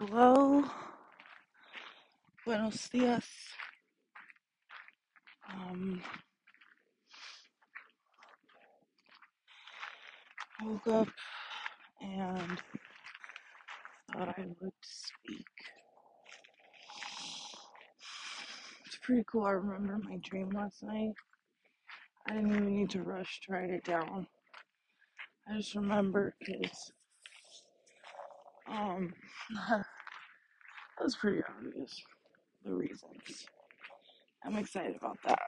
Hello, 0.00 0.62
buenos 2.44 2.88
dias. 2.88 3.26
Um, 5.52 6.00
woke 10.62 10.86
up 10.86 11.08
and 12.00 12.62
thought 14.12 14.28
I 14.38 14.46
would 14.60 14.72
speak. 14.82 15.46
It's 18.86 18.98
pretty 19.02 19.24
cool. 19.26 19.46
I 19.46 19.50
remember 19.50 19.98
my 20.08 20.18
dream 20.18 20.50
last 20.50 20.84
night. 20.84 21.14
I 22.28 22.34
didn't 22.34 22.54
even 22.54 22.68
need 22.68 22.90
to 22.90 23.02
rush 23.02 23.40
to 23.46 23.52
write 23.52 23.70
it 23.70 23.82
down. 23.82 24.28
I 25.48 25.56
just 25.56 25.74
remember 25.74 26.36
because 26.38 26.92
um, 28.70 29.12
that 29.68 29.84
was 31.02 31.16
pretty 31.16 31.42
obvious. 31.48 32.02
The 32.64 32.72
reasons. 32.74 33.46
I'm 34.44 34.56
excited 34.56 34.96
about 34.96 35.18
that. 35.26 35.38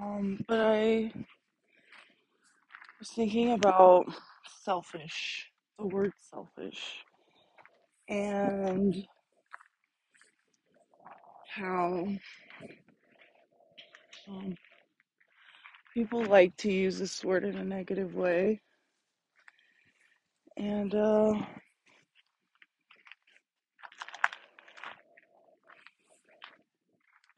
Um, 0.00 0.40
but 0.48 0.60
I 0.60 1.12
was 2.98 3.10
thinking 3.10 3.52
about 3.52 4.06
selfish, 4.62 5.50
the 5.78 5.86
word 5.86 6.12
selfish, 6.18 7.04
and 8.08 9.06
how 11.48 12.06
um, 14.28 14.54
people 15.94 16.24
like 16.24 16.56
to 16.56 16.72
use 16.72 16.98
this 16.98 17.24
word 17.24 17.44
in 17.44 17.56
a 17.56 17.64
negative 17.64 18.16
way. 18.16 18.60
And 20.56 20.92
uh, 20.92 21.34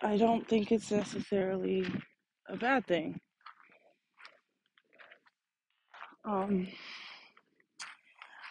I 0.02 0.16
don't 0.16 0.48
think 0.48 0.72
it's 0.72 0.90
necessarily 0.90 1.86
a 2.48 2.56
bad 2.56 2.86
thing. 2.86 3.20
Um, 6.24 6.66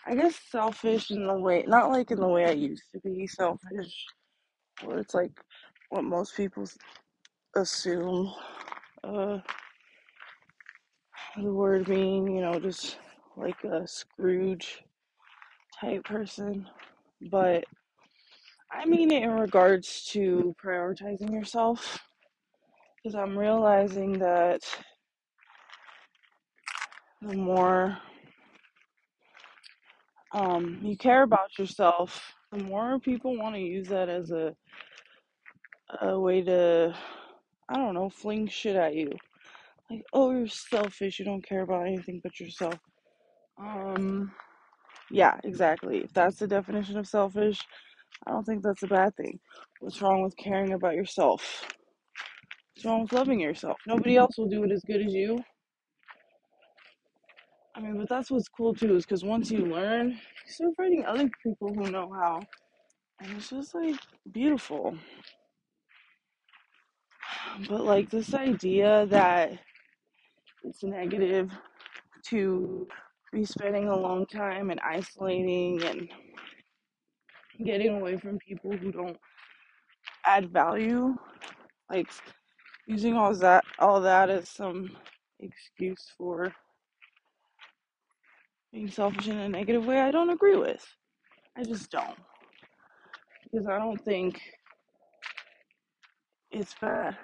I 0.05 0.15
guess 0.15 0.39
selfish 0.51 1.09
in 1.09 1.25
the 1.25 1.33
way, 1.33 1.63
not 1.67 1.91
like 1.91 2.11
in 2.11 2.19
the 2.19 2.27
way 2.27 2.45
I 2.45 2.51
used 2.51 2.83
to 2.93 2.99
be 3.01 3.27
selfish, 3.27 4.05
where 4.83 4.99
it's 4.99 5.15
like 5.15 5.31
what 5.89 6.03
most 6.03 6.37
people 6.37 6.65
assume 7.55 8.31
uh, 9.03 9.39
the 11.41 11.51
word 11.53 11.85
being, 11.85 12.33
you 12.33 12.41
know, 12.41 12.59
just 12.59 12.97
like 13.35 13.63
a 13.63 13.87
Scrooge 13.87 14.83
type 15.79 16.03
person. 16.05 16.67
But 17.29 17.65
I 18.71 18.85
mean 18.85 19.11
it 19.11 19.23
in 19.23 19.31
regards 19.31 20.05
to 20.11 20.55
prioritizing 20.63 21.31
yourself, 21.31 21.99
because 22.97 23.15
I'm 23.15 23.37
realizing 23.37 24.13
that 24.19 24.61
the 27.21 27.35
more 27.35 27.97
um, 30.33 30.79
you 30.81 30.97
care 30.97 31.23
about 31.23 31.57
yourself, 31.57 32.33
the 32.51 32.63
more 32.63 32.99
people 32.99 33.37
want 33.37 33.55
to 33.55 33.61
use 33.61 33.87
that 33.87 34.09
as 34.09 34.31
a, 34.31 34.53
a 36.01 36.19
way 36.19 36.41
to, 36.43 36.95
I 37.69 37.75
don't 37.75 37.93
know, 37.93 38.09
fling 38.09 38.47
shit 38.47 38.75
at 38.75 38.95
you. 38.95 39.11
Like, 39.89 40.03
oh, 40.13 40.31
you're 40.31 40.47
selfish. 40.47 41.19
You 41.19 41.25
don't 41.25 41.47
care 41.47 41.61
about 41.61 41.87
anything 41.87 42.19
but 42.23 42.39
yourself. 42.39 42.75
Um, 43.57 44.31
yeah, 45.11 45.37
exactly. 45.43 45.99
If 45.99 46.13
that's 46.13 46.37
the 46.37 46.47
definition 46.47 46.97
of 46.97 47.07
selfish, 47.07 47.59
I 48.25 48.31
don't 48.31 48.43
think 48.43 48.63
that's 48.63 48.83
a 48.83 48.87
bad 48.87 49.15
thing. 49.15 49.39
What's 49.79 50.01
wrong 50.01 50.23
with 50.23 50.35
caring 50.37 50.73
about 50.73 50.95
yourself? 50.95 51.65
What's 52.73 52.85
wrong 52.85 53.03
with 53.03 53.13
loving 53.13 53.39
yourself? 53.39 53.77
Nobody 53.87 54.17
else 54.17 54.37
will 54.37 54.49
do 54.49 54.63
it 54.63 54.71
as 54.71 54.81
good 54.87 55.05
as 55.05 55.13
you. 55.13 55.39
I 57.75 57.81
mean, 57.81 57.97
but 57.97 58.09
that's 58.09 58.31
what's 58.31 58.47
cool 58.47 58.73
too, 58.73 58.95
is 58.95 59.05
because 59.05 59.23
once 59.23 59.51
you 59.51 59.65
learn, 59.65 60.11
you 60.11 60.51
start 60.51 60.73
finding 60.77 61.05
other 61.05 61.29
people 61.43 61.73
who 61.73 61.91
know 61.91 62.09
how. 62.11 62.41
And 63.19 63.37
it's 63.37 63.49
just 63.49 63.75
like 63.75 63.95
beautiful. 64.31 64.95
But 67.69 67.85
like 67.85 68.09
this 68.09 68.33
idea 68.33 69.05
that 69.07 69.53
it's 70.65 70.83
negative 70.83 71.51
to 72.27 72.87
be 73.31 73.45
spending 73.45 73.87
a 73.87 73.97
long 73.97 74.25
time 74.25 74.69
and 74.71 74.79
isolating 74.81 75.81
and 75.83 76.09
getting 77.63 77.95
away 77.95 78.17
from 78.17 78.37
people 78.39 78.71
who 78.71 78.91
don't 78.91 79.17
add 80.25 80.51
value, 80.51 81.15
like 81.89 82.09
using 82.87 83.15
all 83.15 83.33
that 83.35 83.63
all 83.79 84.01
that 84.01 84.29
as 84.29 84.49
some 84.49 84.89
excuse 85.39 86.11
for 86.17 86.53
being 88.71 88.89
selfish 88.89 89.27
in 89.27 89.37
a 89.37 89.49
negative 89.49 89.85
way, 89.85 90.01
I 90.01 90.11
don't 90.11 90.29
agree 90.29 90.57
with. 90.57 90.85
I 91.57 91.63
just 91.63 91.91
don't. 91.91 92.17
Because 93.43 93.67
I 93.67 93.77
don't 93.79 94.03
think 94.03 94.41
it's 96.51 96.75
bad. 96.81 97.17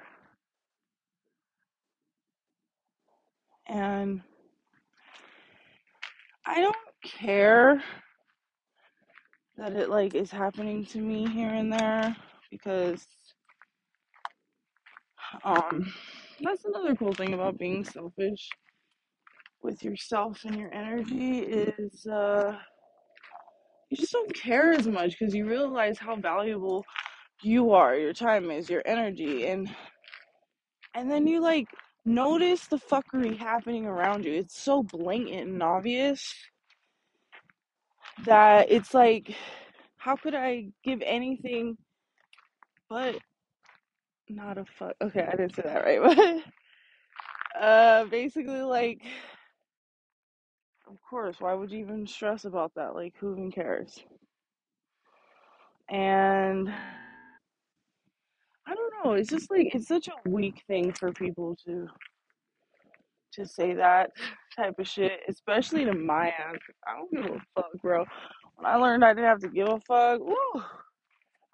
And 3.71 4.21
I 6.45 6.59
don't 6.59 6.75
care 7.03 7.81
that 9.57 9.73
it 9.73 9.89
like 9.89 10.13
is 10.13 10.29
happening 10.29 10.85
to 10.87 10.99
me 10.99 11.25
here 11.29 11.49
and 11.49 11.71
there 11.71 12.15
because 12.51 13.07
um 15.45 15.91
that's 16.41 16.65
another 16.65 16.95
cool 16.95 17.13
thing 17.13 17.33
about 17.33 17.57
being 17.57 17.85
selfish 17.85 18.49
with 19.63 19.81
yourself 19.83 20.43
and 20.43 20.57
your 20.57 20.73
energy 20.73 21.39
is 21.39 22.05
uh 22.07 22.53
you 23.89 23.95
just 23.95 24.11
don't 24.11 24.33
care 24.33 24.73
as 24.73 24.87
much 24.87 25.17
because 25.17 25.33
you 25.33 25.47
realize 25.47 25.97
how 25.97 26.15
valuable 26.17 26.83
you 27.41 27.71
are 27.71 27.95
your 27.95 28.13
time 28.13 28.51
is 28.51 28.69
your 28.69 28.81
energy 28.85 29.47
and 29.47 29.69
and 30.93 31.09
then 31.09 31.25
you 31.25 31.39
like 31.39 31.67
notice 32.05 32.67
the 32.67 32.77
fuckery 32.77 33.37
happening 33.37 33.85
around 33.85 34.25
you. 34.25 34.33
It's 34.33 34.57
so 34.59 34.83
blatant 34.83 35.49
and 35.51 35.63
obvious 35.63 36.33
that 38.25 38.71
it's 38.71 38.93
like 38.93 39.35
how 39.97 40.15
could 40.15 40.35
i 40.35 40.67
give 40.83 41.01
anything 41.03 41.77
but 42.89 43.15
not 44.29 44.57
a 44.57 44.65
fuck 44.65 44.93
okay 45.01 45.23
i 45.23 45.31
didn't 45.31 45.55
say 45.55 45.63
that 45.63 45.83
right 45.85 46.43
but 47.55 47.61
uh 47.61 48.05
basically 48.05 48.61
like 48.61 49.01
of 50.91 51.01
course 51.09 51.39
why 51.39 51.53
would 51.53 51.71
you 51.71 51.79
even 51.79 52.05
stress 52.05 52.45
about 52.45 52.73
that? 52.75 52.95
Like 52.95 53.13
who 53.17 53.31
even 53.31 53.51
cares? 53.51 54.03
And 55.89 56.71
know 59.03 59.13
it's 59.13 59.29
just 59.29 59.49
like 59.51 59.73
it's 59.73 59.87
such 59.87 60.07
a 60.07 60.29
weak 60.29 60.63
thing 60.67 60.93
for 60.93 61.11
people 61.11 61.55
to 61.65 61.87
to 63.33 63.45
say 63.45 63.73
that 63.73 64.11
type 64.55 64.77
of 64.77 64.87
shit 64.87 65.19
especially 65.29 65.85
to 65.85 65.93
my 65.93 66.27
ass. 66.27 66.57
I 66.85 66.97
don't 66.97 67.11
give 67.11 67.35
a 67.35 67.39
fuck 67.55 67.71
bro. 67.81 68.05
When 68.55 68.65
i 68.65 68.75
learned 68.75 69.03
i 69.03 69.13
didn't 69.13 69.29
have 69.29 69.39
to 69.39 69.49
give 69.49 69.67
a 69.67 69.79
fuck 69.87 70.19
woo, 70.19 70.61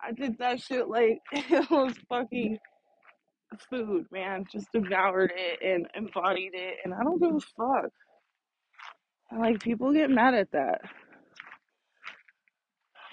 i 0.01 0.11
did 0.11 0.37
that 0.39 0.61
shit 0.61 0.87
like 0.87 1.19
it 1.31 1.69
was 1.69 1.93
fucking 2.09 2.57
food 3.69 4.05
man. 4.11 4.45
Just 4.51 4.67
devoured 4.73 5.31
it 5.35 5.59
and 5.61 5.87
embodied 5.95 6.53
it 6.53 6.77
and 6.83 6.93
i 6.93 7.03
don't 7.03 7.21
give 7.21 7.35
a 7.35 7.39
fuck. 7.39 7.91
And 9.31 9.41
like 9.41 9.59
people 9.61 9.93
get 9.93 10.09
mad 10.09 10.33
at 10.33 10.51
that. 10.51 10.81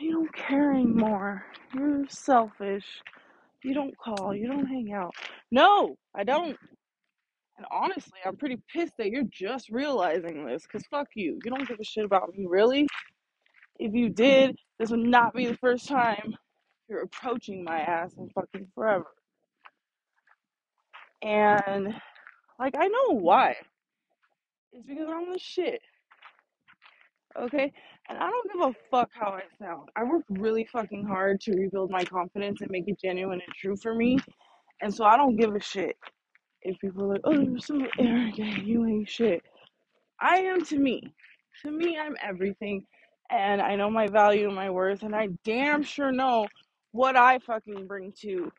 You 0.00 0.12
don't 0.12 0.34
care 0.34 0.72
anymore. 0.72 1.44
You're 1.72 2.04
selfish 2.08 2.84
you 3.64 3.74
don't 3.74 3.96
call 3.98 4.34
you 4.34 4.48
don't 4.48 4.66
hang 4.66 4.92
out 4.92 5.14
no 5.52 5.96
i 6.14 6.24
don't 6.24 6.56
And 7.58 7.66
honestly, 7.70 8.18
I'm 8.26 8.36
pretty 8.36 8.58
pissed 8.72 8.94
that 8.98 9.10
you're 9.10 9.24
just 9.30 9.70
realizing 9.70 10.46
this. 10.46 10.66
Cause 10.66 10.82
fuck 10.90 11.08
you. 11.14 11.38
You 11.44 11.50
don't 11.50 11.68
give 11.68 11.78
a 11.80 11.84
shit 11.84 12.04
about 12.04 12.30
me, 12.34 12.46
really? 12.48 12.88
If 13.78 13.94
you 13.94 14.08
did, 14.10 14.56
this 14.78 14.90
would 14.90 15.00
not 15.00 15.34
be 15.34 15.46
the 15.46 15.56
first 15.58 15.88
time 15.88 16.34
you're 16.88 17.02
approaching 17.02 17.64
my 17.64 17.80
ass 17.80 18.14
in 18.18 18.30
fucking 18.30 18.68
forever. 18.74 19.06
And 21.22 21.94
like 22.58 22.74
I 22.78 22.88
know 22.88 23.18
why. 23.18 23.56
It's 24.72 24.86
because 24.86 25.08
I'm 25.08 25.32
the 25.32 25.38
shit. 25.38 25.80
Okay? 27.40 27.72
And 28.08 28.18
I 28.18 28.28
don't 28.28 28.52
give 28.52 28.68
a 28.68 28.74
fuck 28.90 29.10
how 29.12 29.30
I 29.30 29.42
sound. 29.58 29.88
I 29.96 30.04
worked 30.04 30.26
really 30.30 30.68
fucking 30.70 31.04
hard 31.04 31.40
to 31.42 31.52
rebuild 31.52 31.90
my 31.90 32.04
confidence 32.04 32.60
and 32.60 32.70
make 32.70 32.84
it 32.86 33.00
genuine 33.00 33.40
and 33.44 33.54
true 33.54 33.76
for 33.76 33.94
me. 33.94 34.18
And 34.82 34.94
so 34.94 35.04
I 35.04 35.16
don't 35.16 35.36
give 35.36 35.54
a 35.54 35.60
shit 35.60 35.96
if 36.62 36.78
people 36.80 37.04
are 37.04 37.14
like, 37.14 37.20
oh, 37.24 37.32
you're 37.32 37.58
so 37.58 37.80
arrogant, 37.98 38.64
you 38.64 38.86
ain't 38.86 39.08
shit. 39.08 39.42
I 40.20 40.38
am 40.38 40.64
to 40.66 40.78
me. 40.78 41.02
To 41.62 41.70
me, 41.70 41.98
I'm 41.98 42.16
everything. 42.22 42.84
And 43.30 43.62
I 43.62 43.76
know 43.76 43.90
my 43.90 44.06
value 44.08 44.46
and 44.46 44.56
my 44.56 44.70
worth. 44.70 45.02
And 45.02 45.14
I 45.14 45.28
damn 45.44 45.82
sure 45.82 46.12
know 46.12 46.46
what 46.92 47.16
I 47.16 47.38
fucking 47.38 47.86
bring 47.86 48.12
to 48.20 48.52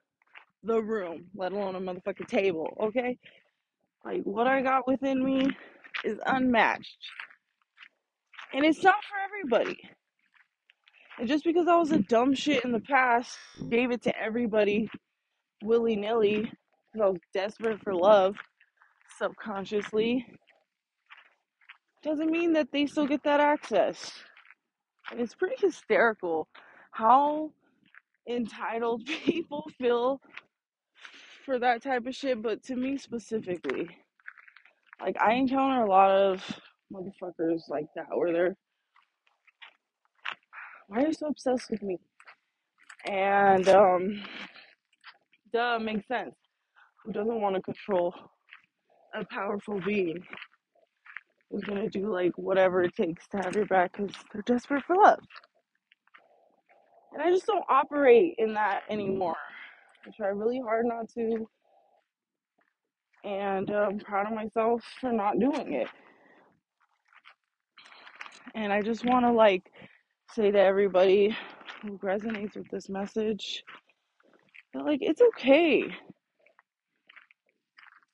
the 0.63 0.81
room, 0.81 1.25
let 1.35 1.51
alone 1.51 1.75
a 1.75 1.79
motherfucking 1.79 2.27
table. 2.27 2.75
Okay? 2.79 3.17
Like, 4.03 4.23
what 4.23 4.47
I 4.47 4.61
got 4.61 4.87
within 4.87 5.23
me 5.23 5.49
is 6.03 6.17
unmatched. 6.25 6.97
And 8.53 8.65
it's 8.65 8.83
not 8.83 8.95
for 9.09 9.17
everybody. 9.23 9.77
And 11.19 11.27
just 11.27 11.43
because 11.43 11.67
I 11.67 11.75
was 11.75 11.91
a 11.91 11.99
dumb 11.99 12.33
shit 12.33 12.63
in 12.65 12.71
the 12.71 12.79
past, 12.79 13.37
gave 13.69 13.91
it 13.91 14.01
to 14.03 14.17
everybody 14.21 14.89
willy 15.63 15.95
nilly, 15.95 16.41
because 16.41 17.05
I 17.05 17.09
was 17.09 17.19
desperate 17.33 17.81
for 17.81 17.93
love 17.93 18.35
subconsciously, 19.17 20.25
doesn't 22.03 22.29
mean 22.29 22.53
that 22.53 22.71
they 22.71 22.85
still 22.85 23.07
get 23.07 23.23
that 23.23 23.39
access. 23.39 24.11
And 25.11 25.19
it's 25.19 25.35
pretty 25.35 25.55
hysterical 25.57 26.47
how 26.91 27.51
entitled 28.29 29.05
people 29.25 29.69
feel 29.79 30.21
for 31.45 31.59
that 31.59 31.81
type 31.81 32.05
of 32.07 32.15
shit, 32.15 32.41
but 32.41 32.63
to 32.63 32.75
me 32.75 32.97
specifically, 32.97 33.87
like 35.01 35.15
I 35.21 35.33
encounter 35.33 35.83
a 35.83 35.89
lot 35.89 36.11
of 36.11 36.43
motherfuckers 36.93 37.69
like 37.69 37.87
that 37.95 38.07
where 38.15 38.33
they're 38.33 38.55
why 40.87 41.03
are 41.03 41.07
you 41.07 41.13
so 41.13 41.27
obsessed 41.27 41.69
with 41.71 41.83
me? 41.83 41.97
And 43.09 43.67
um 43.69 44.23
duh 45.53 45.79
makes 45.79 46.07
sense. 46.07 46.35
Who 47.05 47.13
doesn't 47.13 47.41
want 47.41 47.55
to 47.55 47.61
control 47.61 48.13
a 49.15 49.25
powerful 49.25 49.81
being 49.85 50.23
who's 51.51 51.63
gonna 51.63 51.89
do 51.89 52.11
like 52.11 52.37
whatever 52.37 52.83
it 52.83 52.95
takes 52.95 53.27
to 53.29 53.37
have 53.37 53.55
your 53.55 53.65
back 53.67 53.93
because 53.93 54.13
they're 54.33 54.43
desperate 54.43 54.83
for 54.85 54.95
love. 54.95 55.19
And 57.13 57.21
I 57.23 57.31
just 57.31 57.45
don't 57.47 57.65
operate 57.69 58.35
in 58.37 58.53
that 58.55 58.83
anymore. 58.89 59.37
I 60.05 60.11
try 60.15 60.27
really 60.29 60.61
hard 60.61 60.85
not 60.85 61.09
to, 61.15 61.47
and 63.23 63.69
I'm 63.71 63.99
proud 63.99 64.27
of 64.27 64.33
myself 64.33 64.83
for 65.01 65.11
not 65.11 65.39
doing 65.39 65.73
it. 65.73 65.87
And 68.55 68.73
I 68.73 68.83
just 68.83 69.05
want 69.05 69.25
to 69.25 69.33
like 69.33 69.71
say 70.33 70.51
to 70.51 70.59
everybody 70.59 71.35
who 71.83 71.99
resonates 71.99 72.57
with 72.57 72.69
this 72.71 72.89
message 72.89 73.63
that 74.73 74.85
like 74.85 74.99
it's 75.01 75.21
okay 75.21 75.89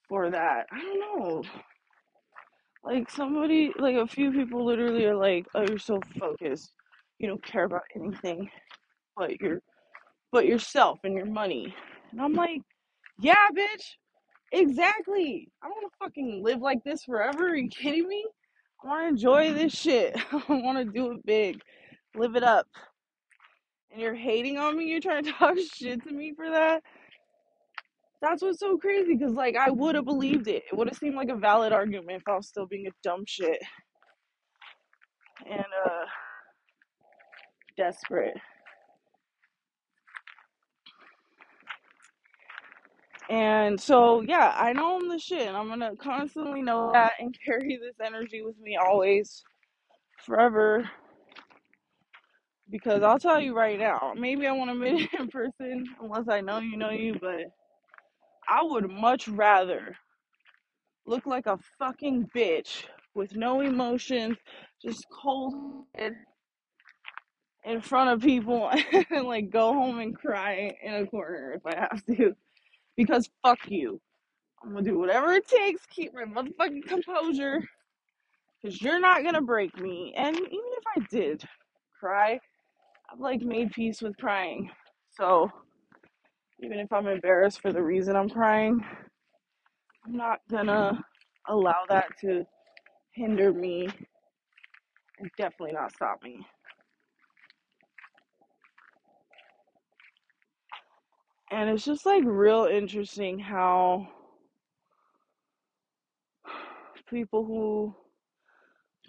for 0.09 0.31
that. 0.31 0.67
I 0.71 0.79
don't 0.81 0.99
know. 0.99 1.43
Like 2.83 3.09
somebody, 3.11 3.73
like 3.79 3.95
a 3.97 4.07
few 4.07 4.31
people 4.31 4.65
literally 4.65 5.05
are 5.05 5.15
like, 5.15 5.45
"Oh, 5.55 5.65
you're 5.67 5.79
so 5.79 5.99
focused. 6.19 6.73
You 7.19 7.29
don't 7.29 7.43
care 7.45 7.65
about 7.65 7.83
anything 7.95 8.49
but 9.17 9.39
your 9.41 9.61
but 10.31 10.47
yourself 10.47 10.99
and 11.03 11.15
your 11.15 11.27
money." 11.27 11.75
And 12.11 12.21
I'm 12.21 12.33
like, 12.33 12.61
"Yeah, 13.19 13.47
bitch. 13.55 13.83
Exactly. 14.53 15.49
I 15.63 15.67
don't 15.67 15.77
want 15.77 15.93
to 15.93 15.97
fucking 16.05 16.43
live 16.43 16.61
like 16.61 16.83
this 16.85 17.03
forever. 17.05 17.49
Are 17.49 17.55
you 17.57 17.69
kidding 17.69 18.07
me? 18.07 18.25
I 18.83 18.87
want 18.87 19.03
to 19.03 19.09
enjoy 19.09 19.53
this 19.53 19.73
shit. 19.73 20.17
I 20.31 20.43
want 20.49 20.77
to 20.77 20.85
do 20.85 21.11
it 21.11 21.25
big. 21.25 21.61
Live 22.15 22.35
it 22.35 22.43
up. 22.43 22.67
And 23.91 24.01
you're 24.01 24.15
hating 24.15 24.57
on 24.57 24.77
me? 24.77 24.85
You're 24.85 25.01
trying 25.01 25.23
to 25.25 25.31
talk 25.31 25.57
shit 25.75 26.03
to 26.03 26.13
me 26.13 26.33
for 26.35 26.49
that? 26.49 26.83
That's 28.21 28.41
what's 28.41 28.59
so 28.59 28.77
crazy 28.77 29.15
because, 29.15 29.33
like, 29.33 29.55
I 29.55 29.71
would 29.71 29.95
have 29.95 30.05
believed 30.05 30.47
it. 30.47 30.63
It 30.71 30.77
would 30.77 30.87
have 30.87 30.97
seemed 30.97 31.15
like 31.15 31.29
a 31.29 31.35
valid 31.35 31.73
argument 31.73 32.21
if 32.21 32.27
I 32.27 32.35
was 32.35 32.47
still 32.47 32.67
being 32.67 32.87
a 32.87 32.91
dumb 33.03 33.23
shit 33.27 33.59
and 35.49 35.65
uh, 35.85 36.05
desperate. 37.77 38.37
And 43.31 43.79
so, 43.79 44.21
yeah, 44.23 44.53
I 44.57 44.73
know 44.73 44.97
I'm 44.97 45.07
the 45.07 45.17
shit. 45.17 45.47
And 45.47 45.55
I'm 45.55 45.67
going 45.67 45.79
to 45.79 45.95
constantly 45.95 46.61
know 46.61 46.91
that 46.91 47.13
and 47.19 47.33
carry 47.45 47.79
this 47.81 47.95
energy 48.05 48.41
with 48.41 48.59
me 48.59 48.75
always, 48.75 49.41
forever. 50.25 50.89
Because 52.69 53.03
I'll 53.03 53.19
tell 53.19 53.39
you 53.39 53.55
right 53.55 53.79
now, 53.79 54.13
maybe 54.17 54.47
I 54.47 54.51
want 54.51 54.71
to 54.71 54.83
it 54.83 55.09
in 55.17 55.29
person 55.29 55.85
unless 56.01 56.27
I 56.27 56.41
know 56.41 56.59
you 56.59 56.75
know 56.75 56.89
you, 56.89 57.17
but 57.21 57.45
I 58.49 58.63
would 58.63 58.91
much 58.91 59.29
rather 59.29 59.95
look 61.05 61.25
like 61.25 61.47
a 61.47 61.57
fucking 61.79 62.29
bitch 62.35 62.83
with 63.15 63.35
no 63.37 63.61
emotions, 63.61 64.37
just 64.83 65.05
cold 65.09 65.85
in 67.65 67.81
front 67.81 68.09
of 68.09 68.21
people 68.21 68.69
and 69.09 69.27
like 69.27 69.49
go 69.49 69.73
home 69.73 69.99
and 69.99 70.17
cry 70.17 70.73
in 70.83 70.95
a 70.95 71.07
corner 71.07 71.53
if 71.53 71.65
I 71.65 71.79
have 71.79 72.05
to. 72.07 72.35
Because 72.97 73.29
fuck 73.43 73.59
you. 73.69 73.99
I'm 74.63 74.73
gonna 74.73 74.83
do 74.83 74.99
whatever 74.99 75.33
it 75.33 75.47
takes, 75.47 75.85
keep 75.87 76.13
my 76.13 76.23
motherfucking 76.23 76.85
composure, 76.87 77.61
because 78.61 78.81
you're 78.81 78.99
not 78.99 79.23
gonna 79.23 79.41
break 79.41 79.75
me. 79.79 80.13
And 80.15 80.35
even 80.35 80.47
if 80.49 80.83
I 80.95 80.99
did 81.09 81.43
cry, 81.99 82.39
I've 83.11 83.19
like 83.19 83.41
made 83.41 83.71
peace 83.71 84.01
with 84.01 84.17
crying. 84.17 84.69
So 85.09 85.49
even 86.61 86.79
if 86.79 86.91
I'm 86.93 87.07
embarrassed 87.07 87.61
for 87.61 87.73
the 87.73 87.81
reason 87.81 88.15
I'm 88.15 88.29
crying, 88.29 88.85
I'm 90.05 90.15
not 90.15 90.39
gonna 90.49 91.03
allow 91.47 91.83
that 91.89 92.07
to 92.21 92.45
hinder 93.13 93.51
me 93.51 93.89
and 95.19 95.29
definitely 95.37 95.73
not 95.73 95.93
stop 95.93 96.21
me. 96.23 96.45
And 101.51 101.69
it's 101.69 101.83
just 101.83 102.05
like 102.05 102.23
real 102.25 102.65
interesting 102.65 103.37
how 103.37 104.07
people 107.09 107.43
who 107.43 107.93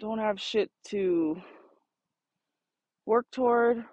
don't 0.01 0.19
have 0.19 0.41
shit 0.41 0.69
to 0.87 1.41
work 3.05 3.25
toward, 3.31 3.85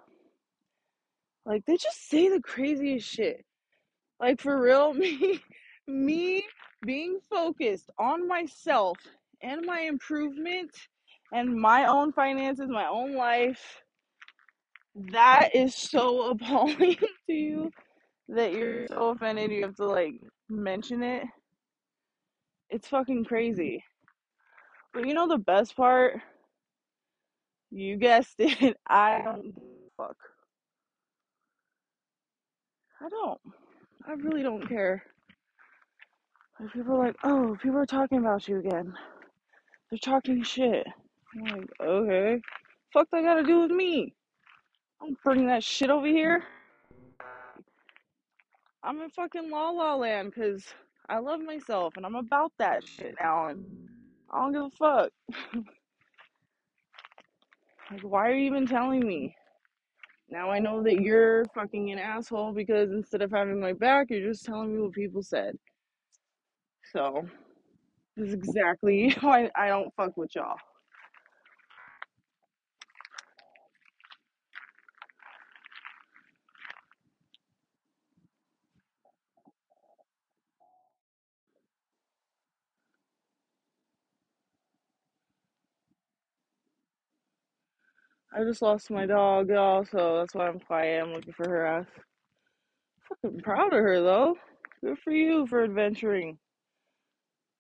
like 1.47 1.65
they 1.65 1.77
just 1.77 2.09
say 2.09 2.29
the 2.29 2.41
craziest 2.41 3.09
shit. 3.09 3.45
Like 4.19 4.41
for 4.41 4.61
real, 4.61 4.93
me 4.95 5.41
me 5.87 6.45
being 6.85 7.21
focused 7.31 7.91
on 8.01 8.27
myself 8.27 8.99
and 9.43 9.65
my 9.65 9.83
improvement 9.83 10.71
and 11.33 11.55
my 11.55 11.87
own 11.87 12.13
finances, 12.13 12.69
my 12.69 12.87
own 12.87 13.15
life, 13.15 13.81
that 15.13 15.51
is 15.55 15.73
so 15.73 16.31
appalling 16.31 16.97
to 16.97 17.33
you 17.33 17.71
that 18.35 18.53
you're 18.53 18.87
so 18.87 19.11
offended 19.11 19.51
you 19.51 19.63
have 19.63 19.77
to 19.77 19.87
like 19.87 20.15
mention 20.49 21.03
it. 21.03 21.25
It's 22.69 22.89
fucking 22.89 23.25
crazy. 23.25 23.83
But 24.93 25.07
you 25.07 25.15
know 25.15 25.29
the 25.29 25.39
best 25.39 25.77
part? 25.77 26.21
You 27.71 27.97
guessed 27.97 28.35
it. 28.39 28.77
I 28.89 29.23
don't 29.25 29.43
give 29.43 29.55
a 29.57 30.03
fuck. 30.03 30.17
I 33.01 33.09
don't. 33.09 33.41
I 34.07 34.13
really 34.13 34.43
don't 34.43 34.69
care. 34.69 35.03
Like 36.59 36.73
people 36.73 36.95
are 36.97 37.07
like, 37.07 37.17
oh, 37.25 37.57
people 37.63 37.79
are 37.79 37.87
talking 37.87 38.19
about 38.19 38.47
you 38.47 38.59
again. 38.59 38.93
They're 39.91 39.99
talking 39.99 40.43
shit. 40.43 40.87
I'm 41.35 41.45
like, 41.45 41.71
okay. 41.81 42.41
Fuck 42.93 43.09
that 43.13 43.23
gotta 43.23 43.43
do 43.43 43.61
with 43.61 43.71
me. 43.71 44.15
I'm 45.03 45.17
bringing 45.25 45.47
that 45.47 45.65
shit 45.65 45.91
over 45.91 46.07
here. 46.07 46.45
I'm 48.83 49.01
in 49.01 49.11
fucking 49.11 49.51
La 49.51 49.71
La 49.71 49.95
Land 49.97 50.33
because 50.35 50.65
I 51.09 51.19
love 51.19 51.41
myself 51.41 51.95
and 51.97 52.07
I'm 52.07 52.15
about 52.15 52.53
that 52.59 52.87
shit 52.87 53.15
now 53.21 53.49
and 53.49 53.65
I 54.31 54.39
don't 54.41 54.53
give 54.53 54.63
a 54.63 54.71
fuck. 54.71 55.11
Like, 57.91 58.03
why 58.03 58.29
are 58.29 58.35
you 58.35 58.47
even 58.47 58.67
telling 58.67 59.07
me? 59.07 59.35
Now 60.29 60.51
I 60.51 60.61
know 60.61 60.83
that 60.85 61.01
you're 61.01 61.45
fucking 61.55 61.91
an 61.91 61.99
asshole 61.99 62.53
because 62.53 62.93
instead 62.93 63.23
of 63.23 63.33
having 63.33 63.61
my 63.61 63.73
back, 63.73 64.09
you're 64.11 64.29
just 64.31 64.45
telling 64.45 64.75
me 64.75 64.81
what 64.83 64.93
people 64.93 65.23
said. 65.23 65.57
So, 66.93 67.27
this 68.17 68.29
is 68.29 68.35
exactly 68.35 69.11
why 69.21 69.51
I 69.57 69.69
don't 69.69 69.93
fuck 69.97 70.17
with 70.17 70.35
y'all. 70.37 70.59
I 88.41 88.45
just 88.45 88.63
lost 88.63 88.91
my 88.91 89.05
dog, 89.05 89.51
y'all. 89.51 89.85
So 89.85 90.19
That's 90.19 90.35
why 90.35 90.49
I'm 90.49 90.61
quiet. 90.61 91.03
I'm 91.03 91.13
looking 91.13 91.35
for 91.35 91.47
her 91.47 91.67
ass. 91.67 91.87
Fucking 93.23 93.41
proud 93.41 93.75
of 93.75 93.81
her, 93.81 94.01
though. 94.01 94.37
Good 94.83 94.99
for 95.05 95.13
you 95.13 95.47
for 95.47 95.63
adventuring 95.63 96.39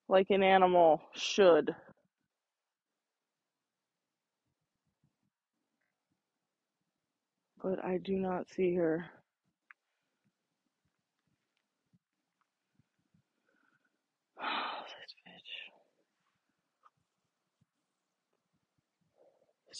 like 0.08 0.28
an 0.30 0.42
animal 0.42 1.02
should. 1.14 1.74
But 7.62 7.84
I 7.84 7.98
do 7.98 8.16
not 8.16 8.48
see 8.48 8.74
her. 8.76 9.04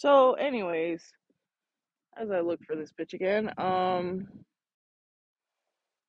So, 0.01 0.33
anyways, 0.33 1.03
as 2.19 2.31
I 2.31 2.39
look 2.39 2.59
for 2.65 2.75
this 2.75 2.91
bitch 2.91 3.13
again, 3.13 3.51
um, 3.59 4.27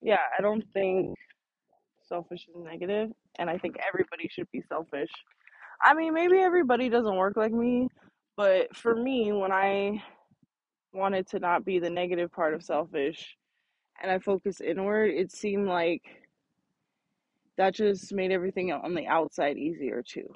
yeah, 0.00 0.16
I 0.38 0.40
don't 0.40 0.64
think 0.72 1.14
selfish 2.00 2.46
is 2.48 2.64
negative, 2.64 3.10
and 3.38 3.50
I 3.50 3.58
think 3.58 3.76
everybody 3.86 4.30
should 4.30 4.50
be 4.50 4.62
selfish. 4.66 5.10
I 5.82 5.92
mean, 5.92 6.14
maybe 6.14 6.38
everybody 6.38 6.88
doesn't 6.88 7.14
work 7.14 7.36
like 7.36 7.52
me, 7.52 7.88
but 8.34 8.74
for 8.74 8.96
me, 8.96 9.30
when 9.30 9.52
I 9.52 10.02
wanted 10.94 11.28
to 11.28 11.38
not 11.38 11.66
be 11.66 11.78
the 11.78 11.90
negative 11.90 12.32
part 12.32 12.54
of 12.54 12.64
selfish 12.64 13.36
and 14.02 14.10
I 14.10 14.20
focused 14.20 14.62
inward, 14.62 15.10
it 15.10 15.32
seemed 15.32 15.68
like 15.68 16.00
that 17.58 17.74
just 17.74 18.10
made 18.14 18.32
everything 18.32 18.72
on 18.72 18.94
the 18.94 19.06
outside 19.06 19.58
easier 19.58 20.02
too. 20.02 20.32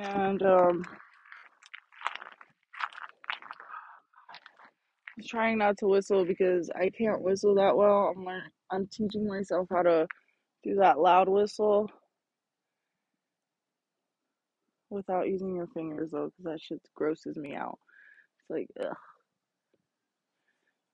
And 0.00 0.42
um, 0.42 0.84
I'm 5.18 5.24
trying 5.26 5.58
not 5.58 5.76
to 5.78 5.86
whistle 5.88 6.24
because 6.24 6.70
I 6.74 6.90
can't 6.90 7.22
whistle 7.22 7.54
that 7.56 7.76
well. 7.76 8.14
I'm 8.16 8.24
learning, 8.24 8.50
I'm 8.70 8.86
teaching 8.88 9.28
myself 9.28 9.68
how 9.70 9.82
to 9.82 10.06
do 10.64 10.76
that 10.76 10.98
loud 10.98 11.28
whistle 11.28 11.90
without 14.90 15.28
using 15.28 15.54
your 15.56 15.68
fingers 15.68 16.10
though, 16.12 16.26
because 16.30 16.44
that 16.44 16.60
shit 16.62 16.80
grosses 16.94 17.36
me 17.36 17.54
out. 17.54 17.78
It's 18.40 18.50
like, 18.50 18.68
ugh, 18.80 18.96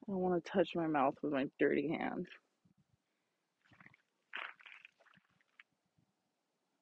I 0.09 0.13
don't 0.13 0.21
want 0.21 0.45
to 0.45 0.51
touch 0.51 0.71
my 0.75 0.89
mouth 0.89 1.15
with 1.23 1.33
my 1.33 1.47
dirty 1.61 1.89
hand. 1.89 2.27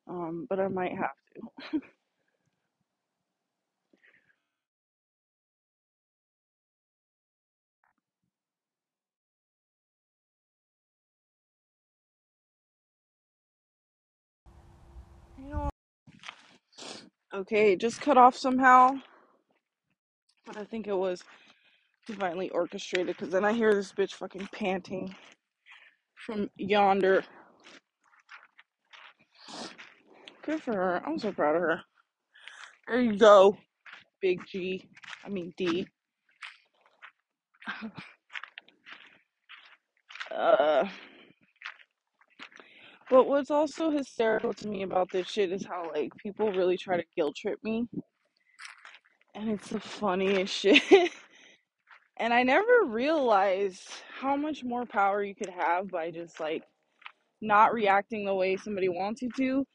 Um, 0.09 0.47
but 0.49 0.61
I 0.61 0.69
might 0.69 0.93
have 0.93 1.11
to. 1.37 1.81
You 15.39 15.51
know, 15.51 15.69
okay, 17.35 17.73
it 17.73 17.81
just 17.81 18.01
cut 18.01 18.19
off 18.19 18.37
somehow, 18.37 18.93
but 20.47 20.57
I 20.57 20.65
think 20.65 20.87
it 20.87 20.97
was 20.97 21.23
divinely 22.07 22.51
orchestrated 22.51 23.09
because 23.17 23.31
then 23.31 23.45
I 23.45 23.53
hear 23.53 23.75
this 23.75 23.93
bitch 23.93 24.13
fucking 24.15 24.49
panting 24.53 25.15
from 26.15 26.51
yonder. 26.57 27.25
Good 30.43 30.63
for 30.63 30.73
her. 30.75 31.03
I'm 31.07 31.19
so 31.19 31.33
proud 31.33 31.57
of 31.57 31.63
her. 31.63 31.81
There 32.89 33.01
you 33.01 33.17
go, 33.19 33.57
big 34.21 34.41
G. 34.47 34.89
I 35.25 35.29
mean 35.29 35.55
D. 35.57 35.87
Uh, 40.35 40.89
but 43.11 43.29
what's 43.29 43.51
also 43.51 43.91
hysterical 43.91 44.53
to 44.55 44.69
me 44.69 44.83
about 44.83 45.11
this 45.11 45.29
shit 45.29 45.53
is 45.53 45.65
how 45.65 45.91
like 45.95 46.11
people 46.17 46.53
really 46.53 46.77
try 46.77 46.97
to 46.97 47.05
guilt 47.17 47.37
trip 47.37 47.59
me, 47.63 47.87
and 49.35 49.51
it's 49.51 49.69
the 49.69 49.81
funniest 49.81 50.55
shit. 50.61 51.11
and 52.17 52.33
I 52.33 52.43
never 52.43 52.85
realized 52.87 53.89
how 54.19 54.37
much 54.37 54.65
more 54.65 54.87
power 54.87 55.23
you 55.23 55.35
could 55.35 55.51
have 55.51 55.89
by 55.89 56.11
just 56.11 56.41
like 56.41 56.63
not 57.41 57.75
reacting 57.75 58.25
the 58.25 58.35
way 58.35 58.57
somebody 58.57 58.89
wants 58.89 59.23
you 59.23 59.31
to, 59.37 59.67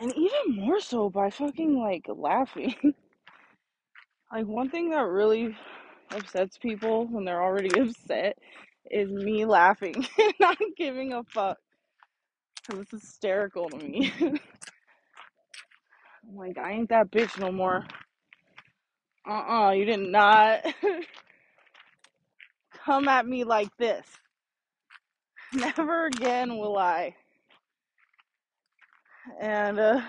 and 0.00 0.12
even 0.16 0.64
more 0.64 0.80
so 0.80 1.08
by 1.10 1.30
fucking 1.30 1.78
like 1.78 2.04
laughing. 2.08 2.74
like 4.32 4.46
one 4.46 4.70
thing 4.70 4.90
that 4.90 5.06
really 5.06 5.56
upsets 6.12 6.58
people 6.58 7.06
when 7.06 7.24
they're 7.24 7.42
already 7.42 7.70
upset 7.80 8.36
is 8.90 9.10
me 9.10 9.44
laughing 9.44 9.94
and 10.18 10.34
not 10.40 10.56
giving 10.76 11.12
a 11.12 11.22
fuck 11.24 11.56
because 12.66 12.82
it's 12.82 12.92
hysterical 12.92 13.70
to 13.70 13.78
me. 13.78 14.12
I'm 14.20 14.40
like, 16.36 16.58
I 16.58 16.72
ain't 16.72 16.88
that 16.90 17.10
bitch 17.10 17.38
no 17.38 17.52
more. 17.52 17.84
Uh 19.28 19.66
uh 19.66 19.70
you 19.72 19.84
did 19.84 20.00
not 20.00 20.60
come 22.84 23.08
at 23.08 23.26
me 23.26 23.44
like 23.44 23.74
this. 23.78 24.06
Never 25.54 26.06
again 26.06 26.58
will 26.58 26.78
I. 26.78 27.14
And, 29.40 29.78
uh, 29.78 30.00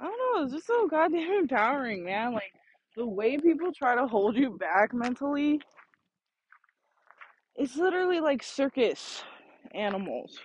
I 0.00 0.04
don't 0.04 0.36
know, 0.36 0.44
it's 0.44 0.52
just 0.54 0.66
so 0.66 0.86
goddamn 0.88 1.30
empowering, 1.32 2.04
man. 2.04 2.32
Like, 2.34 2.52
the 2.96 3.06
way 3.06 3.38
people 3.38 3.72
try 3.72 3.94
to 3.94 4.06
hold 4.06 4.36
you 4.36 4.56
back 4.58 4.92
mentally, 4.92 5.60
it's 7.56 7.76
literally 7.76 8.20
like 8.20 8.42
circus 8.42 9.22
animals, 9.74 10.38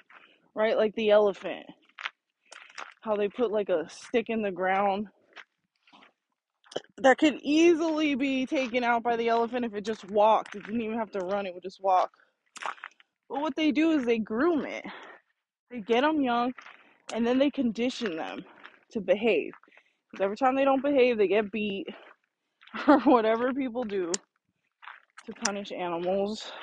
right? 0.55 0.77
Like 0.77 0.95
the 0.95 1.11
elephant. 1.11 1.65
How 3.01 3.15
they 3.15 3.29
put 3.29 3.51
like 3.51 3.69
a 3.69 3.87
stick 3.89 4.25
in 4.29 4.41
the 4.41 4.51
ground 4.51 5.07
that 6.97 7.17
could 7.17 7.39
easily 7.41 8.15
be 8.15 8.45
taken 8.45 8.83
out 8.83 9.03
by 9.03 9.15
the 9.15 9.29
elephant 9.29 9.65
if 9.65 9.73
it 9.73 9.85
just 9.85 10.09
walked. 10.11 10.55
It 10.55 10.65
didn't 10.65 10.81
even 10.81 10.97
have 10.97 11.11
to 11.11 11.19
run, 11.19 11.45
it 11.45 11.53
would 11.53 11.63
just 11.63 11.81
walk. 11.81 12.11
But 13.29 13.41
what 13.41 13.55
they 13.55 13.71
do 13.71 13.91
is 13.91 14.05
they 14.05 14.19
groom 14.19 14.65
it. 14.65 14.85
They 15.71 15.81
get 15.81 16.01
them 16.01 16.21
young 16.21 16.53
and 17.13 17.25
then 17.25 17.39
they 17.39 17.49
condition 17.51 18.15
them 18.17 18.43
to 18.91 19.01
behave. 19.01 19.53
Because 20.11 20.23
every 20.23 20.37
time 20.37 20.55
they 20.55 20.65
don't 20.65 20.83
behave, 20.83 21.17
they 21.17 21.27
get 21.27 21.51
beat 21.51 21.87
or 22.87 22.99
whatever 23.01 23.53
people 23.53 23.83
do 23.83 24.11
to 25.25 25.33
punish 25.45 25.71
animals. 25.71 26.51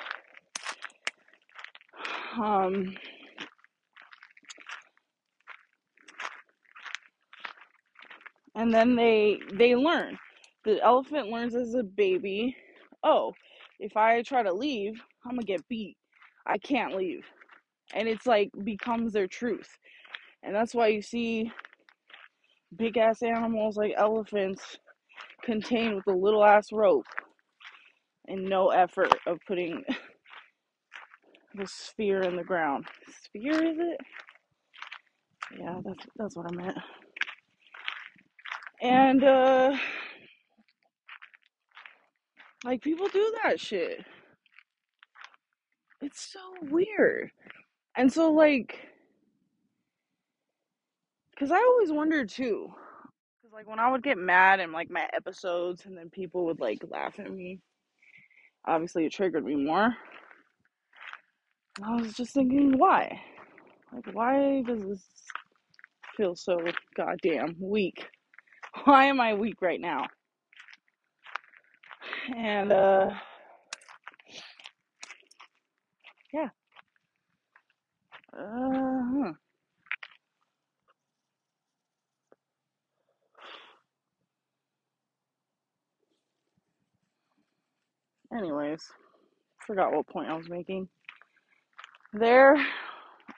Um, 2.38 2.94
and 8.56 8.74
then 8.74 8.96
they 8.96 9.40
they 9.54 9.76
learn. 9.76 10.18
The 10.64 10.82
elephant 10.82 11.28
learns 11.30 11.56
as 11.56 11.74
a 11.74 11.84
baby, 11.84 12.56
oh, 13.04 13.34
if 13.80 13.96
I 13.96 14.22
try 14.22 14.42
to 14.44 14.52
leave, 14.54 15.00
I'm 15.24 15.32
gonna 15.32 15.44
get 15.44 15.68
beat. 15.68 15.96
I 16.46 16.58
can't 16.58 16.96
leave. 16.96 17.24
And 17.94 18.08
it's 18.08 18.26
like 18.26 18.50
becomes 18.64 19.12
their 19.14 19.28
truth. 19.28 19.68
And 20.42 20.54
that's 20.54 20.74
why 20.74 20.88
you 20.88 21.02
see 21.02 21.52
big 22.76 22.96
ass 22.98 23.22
animals 23.22 23.76
like 23.76 23.94
elephants 23.96 24.62
contained 25.44 25.96
with 25.96 26.08
a 26.08 26.18
little 26.18 26.44
ass 26.44 26.72
rope 26.72 27.06
and 28.28 28.44
no 28.44 28.70
effort 28.70 29.14
of 29.26 29.38
putting 29.46 29.84
the 31.54 31.66
sphere 31.66 32.22
in 32.22 32.36
the 32.36 32.44
ground. 32.44 32.86
Sphere 33.24 33.64
is 33.64 33.78
it? 33.78 33.98
Yeah, 35.58 35.80
that's 35.84 36.06
that's 36.16 36.36
what 36.36 36.52
I 36.52 36.54
meant. 36.56 36.78
And 38.82 39.24
uh 39.24 39.76
like 42.64 42.82
people 42.82 43.08
do 43.08 43.34
that 43.44 43.60
shit. 43.60 44.04
It's 46.02 46.20
so 46.20 46.40
weird. 46.70 47.30
And 47.96 48.12
so 48.12 48.30
like 48.32 48.78
cuz 51.38 51.50
I 51.50 51.56
always 51.58 51.92
wondered 51.92 52.28
too 52.28 52.72
cuz 53.42 53.52
like 53.52 53.66
when 53.68 53.78
I 53.78 53.90
would 53.90 54.02
get 54.02 54.18
mad 54.18 54.60
in 54.60 54.72
like 54.72 54.90
my 54.90 55.08
episodes 55.12 55.86
and 55.86 55.96
then 55.96 56.10
people 56.10 56.44
would 56.46 56.60
like 56.60 56.82
laugh 56.90 57.18
at 57.18 57.30
me, 57.32 57.60
obviously 58.66 59.06
it 59.06 59.12
triggered 59.12 59.44
me 59.44 59.56
more. 59.56 59.96
I 61.82 61.96
was 61.96 62.14
just 62.14 62.34
thinking 62.34 62.78
why? 62.78 63.20
Like 63.92 64.06
why 64.14 64.62
does 64.62 64.82
this 64.82 65.04
feel 66.16 66.36
so 66.36 66.58
goddamn 66.96 67.56
weak? 67.60 68.06
Why 68.84 69.06
am 69.06 69.20
I 69.20 69.34
weak 69.34 69.62
right 69.62 69.80
now? 69.80 70.06
And 72.36 72.72
uh 72.72 73.10
yeah, 76.32 76.48
Uh, 78.38 79.32
anyways, 88.36 88.82
forgot 89.66 89.92
what 89.92 90.06
point 90.08 90.30
I 90.30 90.36
was 90.36 90.48
making. 90.48 90.88
There, 92.14 92.56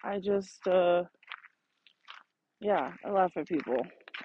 I 0.05 0.21
just, 0.21 0.67
uh, 0.67 1.05
yeah, 2.61 2.93
I 3.05 3.11
laugh 3.11 3.33
at 3.37 3.49
people. 3.49 3.79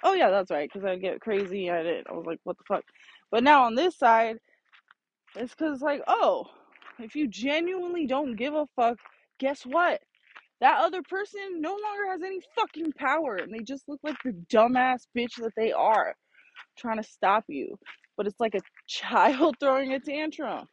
Oh 0.03 0.13
yeah, 0.13 0.29
that's 0.29 0.51
right, 0.51 0.69
because 0.72 0.86
I 0.86 0.98
get 0.98 1.22
crazy 1.22 1.69
at 1.69 1.86
it. 1.86 2.05
I 2.10 2.13
was 2.13 2.25
like, 2.25 2.39
what 2.43 2.57
the 2.57 2.63
fuck? 2.67 2.83
But 3.31 3.43
now 3.43 3.63
on 3.63 3.75
this 3.75 3.98
side, 3.98 4.38
it's 5.36 5.55
because 5.55 5.75
it's 5.75 5.81
like, 5.83 6.01
oh, 6.07 6.45
if 7.00 7.15
you 7.15 7.27
genuinely 7.27 8.05
don't 8.05 8.36
give 8.36 8.53
a 8.53 8.67
fuck, 8.75 8.98
guess 9.39 9.63
what? 9.63 10.01
That 10.62 10.79
other 10.81 11.01
person 11.01 11.62
no 11.62 11.72
longer 11.72 12.12
has 12.12 12.22
any 12.22 12.39
fucking 12.55 12.93
power, 12.93 13.38
and 13.38 13.53
they 13.53 13.63
just 13.63 13.88
look 13.88 14.00
like 14.03 14.17
the 14.24 14.33
dumbass 14.51 15.01
bitch 15.17 15.36
that 15.39 15.53
they 15.57 15.72
are, 15.72 16.15
trying 16.77 16.98
to 17.01 17.03
stop 17.03 17.45
you. 17.48 17.77
But 18.17 18.27
it's 18.27 18.39
like 18.39 18.55
a 18.55 18.62
child 18.88 19.55
throwing 19.60 19.93
a 19.93 20.00
tantrum. 20.00 20.67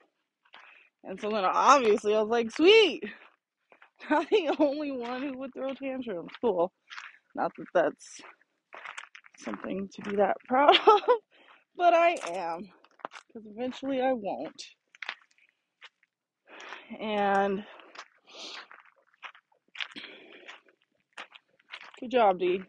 And 1.04 1.20
so 1.20 1.30
then 1.30 1.44
obviously 1.44 2.14
I 2.14 2.20
was 2.20 2.30
like, 2.30 2.50
sweet, 2.50 3.04
not 4.10 4.28
the 4.28 4.54
only 4.58 4.92
one 4.92 5.22
who 5.22 5.38
would 5.38 5.54
throw 5.54 5.72
tantrums. 5.74 6.30
Cool. 6.40 6.72
Not 7.34 7.52
that 7.56 7.66
that's 7.74 8.20
something 9.40 9.88
to 9.94 10.10
be 10.10 10.16
that 10.16 10.36
proud 10.48 10.76
of, 10.86 11.00
but 11.76 11.94
I 11.94 12.16
am. 12.32 12.68
Because 13.26 13.48
eventually 13.50 14.00
I 14.00 14.12
won't. 14.12 14.62
And 17.00 17.64
good 22.00 22.10
job, 22.10 22.38
D. 22.38 22.62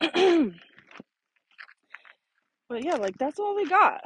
but 0.00 0.52
yeah, 2.84 2.96
like 2.96 3.16
that's 3.18 3.38
all 3.38 3.56
they 3.56 3.64
got. 3.64 4.00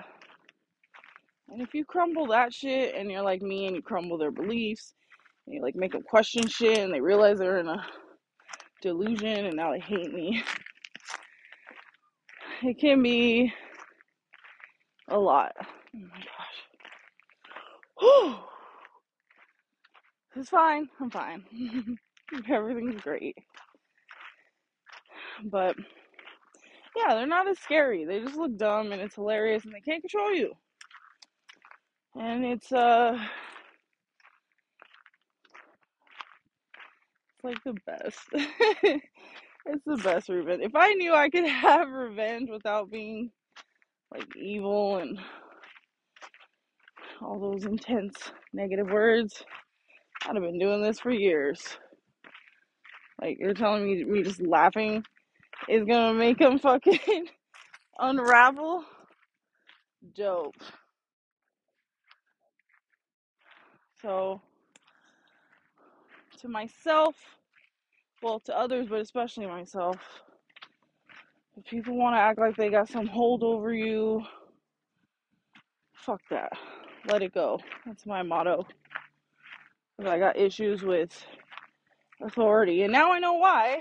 And 1.49 1.63
if 1.63 1.75
you 1.75 1.85
crumble 1.85 2.27
that 2.29 2.55
shit 2.55 2.95
and 2.95 3.11
you're 3.11 3.23
like 3.23 3.43
me 3.43 3.67
and 3.67 3.77
you 3.77 3.83
crumble 3.83 4.19
their 4.19 4.31
beliefs, 4.31 4.95
and 5.47 5.55
you 5.55 5.63
like 5.63 5.75
make 5.75 5.93
them 5.93 6.03
question 6.03 6.47
shit 6.47 6.79
and 6.79 6.93
they 6.93 7.01
realize 7.01 7.39
they're 7.39 7.59
in 7.59 7.69
a 7.69 7.85
delusion 8.81 9.47
and 9.47 9.57
now 9.57 9.73
they 9.73 9.81
hate 9.81 10.13
me, 10.13 10.43
it 12.63 12.79
can 12.79 13.03
be 13.03 13.53
a 15.09 15.19
lot. 15.19 15.53
Oh 15.59 15.67
my 15.95 16.25
gosh. 18.03 18.39
it's 20.37 20.51
fine. 20.51 20.89
I'm 21.01 21.11
fine. 21.11 21.45
Everything's 22.49 23.01
great. 23.03 23.37
But 25.45 25.77
yeah, 26.97 27.15
they're 27.15 27.27
not 27.27 27.49
as 27.49 27.59
scary. 27.59 28.05
They 28.05 28.21
just 28.21 28.37
look 28.37 28.57
dumb 28.57 28.93
and 28.93 29.01
it's 29.01 29.15
hilarious 29.15 29.65
and 29.65 29.73
they 29.75 29.81
can't 29.81 30.03
control 30.03 30.35
you. 30.35 30.53
And 32.15 32.45
it's 32.45 32.73
uh 32.73 33.19
it's 37.43 37.45
like 37.45 37.65
the 37.65 37.81
best. 37.87 38.19
it's 39.67 39.85
the 39.87 39.97
best 39.97 40.29
revenge. 40.29 40.63
If 40.63 40.75
I 40.75 40.93
knew 40.95 41.15
I 41.15 41.29
could 41.31 41.47
have 41.49 41.89
revenge 41.89 42.51
without 42.51 42.91
being 42.91 43.31
like 44.13 44.27
evil 44.37 44.99
and 44.99 45.19
all 47.23 47.39
those 47.39 47.65
intense 47.65 48.33
negative 48.53 48.91
words, 48.91 49.43
I'd 50.27 50.35
have 50.35 50.43
been 50.43 50.59
doing 50.59 50.83
this 50.83 51.01
for 51.01 51.11
years. 51.11 51.63
Like 53.21 53.37
you're 53.39 53.55
telling 53.55 53.85
me 53.85 54.05
me 54.05 54.23
just 54.23 54.41
laughing 54.43 55.05
is 55.69 55.85
gonna 55.85 56.15
make 56.19 56.39
them 56.39 56.59
fucking 56.59 57.29
unravel? 57.99 58.85
Dope. 60.15 60.55
So 64.01 64.41
to 66.41 66.49
myself, 66.49 67.15
well 68.23 68.41
to 68.41 68.57
others, 68.57 68.87
but 68.89 69.01
especially 69.01 69.47
myself, 69.47 69.97
if 71.57 71.65
people 71.65 71.97
want 71.97 72.15
to 72.17 72.21
act 72.21 72.39
like 72.39 72.57
they 72.57 72.71
got 72.71 72.89
some 72.89 73.07
hold 73.07 73.43
over 73.43 73.73
you, 73.73 74.23
fuck 75.93 76.21
that. 76.31 76.53
Let 77.07 77.23
it 77.23 77.35
go. 77.35 77.59
That's 77.87 78.07
my 78.07 78.23
motto. 78.23 78.67
I 80.05 80.19
got 80.19 80.39
issues 80.39 80.83
with 80.83 81.25
authority. 82.23 82.83
And 82.83 82.93
now 82.93 83.13
I 83.13 83.19
know 83.19 83.35
why. 83.35 83.81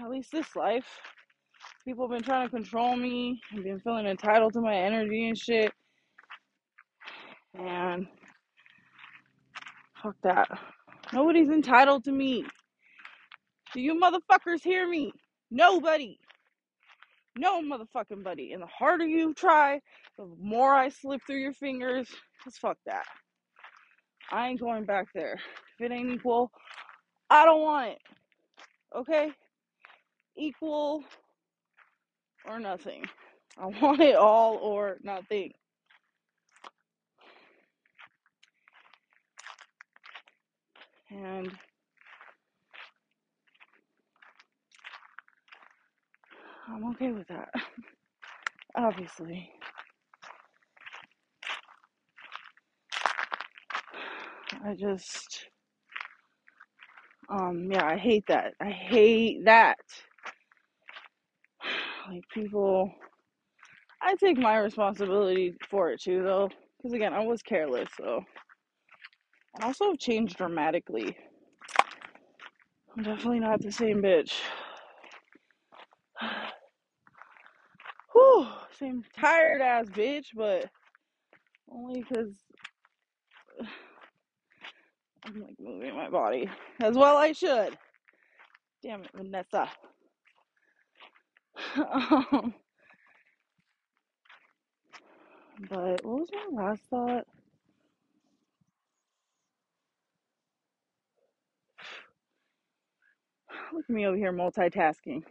At 0.00 0.10
least 0.10 0.30
this 0.30 0.54
life. 0.54 0.86
People 1.84 2.08
have 2.08 2.16
been 2.16 2.24
trying 2.24 2.46
to 2.46 2.54
control 2.54 2.94
me 2.96 3.40
and 3.52 3.64
been 3.64 3.80
feeling 3.80 4.06
entitled 4.06 4.52
to 4.52 4.60
my 4.60 4.74
energy 4.74 5.28
and 5.28 5.36
shit. 5.36 5.72
And 7.54 8.06
fuck 10.02 10.16
that. 10.22 10.48
Nobody's 11.12 11.48
entitled 11.50 12.04
to 12.04 12.12
me. 12.12 12.44
Do 13.72 13.80
you 13.80 14.00
motherfuckers 14.00 14.62
hear 14.62 14.88
me? 14.88 15.12
Nobody. 15.50 16.18
No 17.38 17.62
motherfucking 17.62 18.24
buddy. 18.24 18.52
And 18.52 18.62
the 18.62 18.66
harder 18.66 19.06
you 19.06 19.34
try, 19.34 19.80
the 20.18 20.26
more 20.40 20.74
I 20.74 20.88
slip 20.88 21.20
through 21.26 21.40
your 21.40 21.52
fingers. 21.52 22.08
Just 22.44 22.58
fuck 22.60 22.78
that. 22.86 23.04
I 24.32 24.48
ain't 24.48 24.60
going 24.60 24.84
back 24.84 25.08
there. 25.14 25.40
If 25.78 25.86
it 25.90 25.92
ain't 25.92 26.10
equal, 26.10 26.50
I 27.28 27.44
don't 27.44 27.62
want 27.62 27.92
it. 27.92 27.98
Okay? 28.96 29.30
Equal 30.36 31.04
or 32.46 32.60
nothing. 32.60 33.04
I 33.58 33.66
want 33.82 34.00
it 34.00 34.16
all 34.16 34.56
or 34.56 34.98
nothing. 35.02 35.52
And 41.10 41.50
I'm 46.68 46.84
okay 46.92 47.12
with 47.12 47.28
that. 47.28 47.50
Obviously. 48.76 49.50
I 54.64 54.74
just 54.74 55.46
um 57.30 57.68
yeah, 57.72 57.86
I 57.86 57.96
hate 57.98 58.26
that. 58.28 58.54
I 58.60 58.70
hate 58.70 59.44
that. 59.46 59.78
Like 62.10 62.24
people 62.34 62.92
I 64.02 64.14
take 64.16 64.38
my 64.38 64.58
responsibility 64.58 65.56
for 65.70 65.90
it 65.90 66.02
too 66.02 66.22
though. 66.22 66.50
Because 66.78 66.94
again, 66.94 67.14
I 67.14 67.24
was 67.26 67.42
careless, 67.42 67.90
so 67.96 68.24
I 69.58 69.66
also 69.66 69.86
have 69.90 69.98
changed 69.98 70.36
dramatically. 70.36 71.16
I'm 72.96 73.02
definitely 73.02 73.40
not 73.40 73.60
the 73.62 73.72
same 73.72 74.02
bitch. 74.02 74.32
Whew, 78.12 78.46
same 78.78 79.04
tired 79.18 79.62
ass 79.62 79.86
bitch, 79.86 80.26
but 80.34 80.70
only 81.70 82.02
because 82.02 82.34
I'm 85.24 85.40
like 85.42 85.56
moving 85.60 85.94
my 85.96 86.08
body 86.10 86.50
as 86.80 86.96
well. 86.96 87.16
I 87.16 87.32
should. 87.32 87.76
Damn 88.82 89.02
it, 89.02 89.10
Vanessa. 89.14 89.70
um, 91.76 92.54
but 95.68 96.04
what 96.04 96.20
was 96.20 96.28
my 96.32 96.62
last 96.62 96.82
thought? 96.90 97.26
Look 103.72 103.84
at 103.88 103.94
me 103.94 104.06
over 104.06 104.16
here 104.16 104.32
multitasking, 104.32 105.22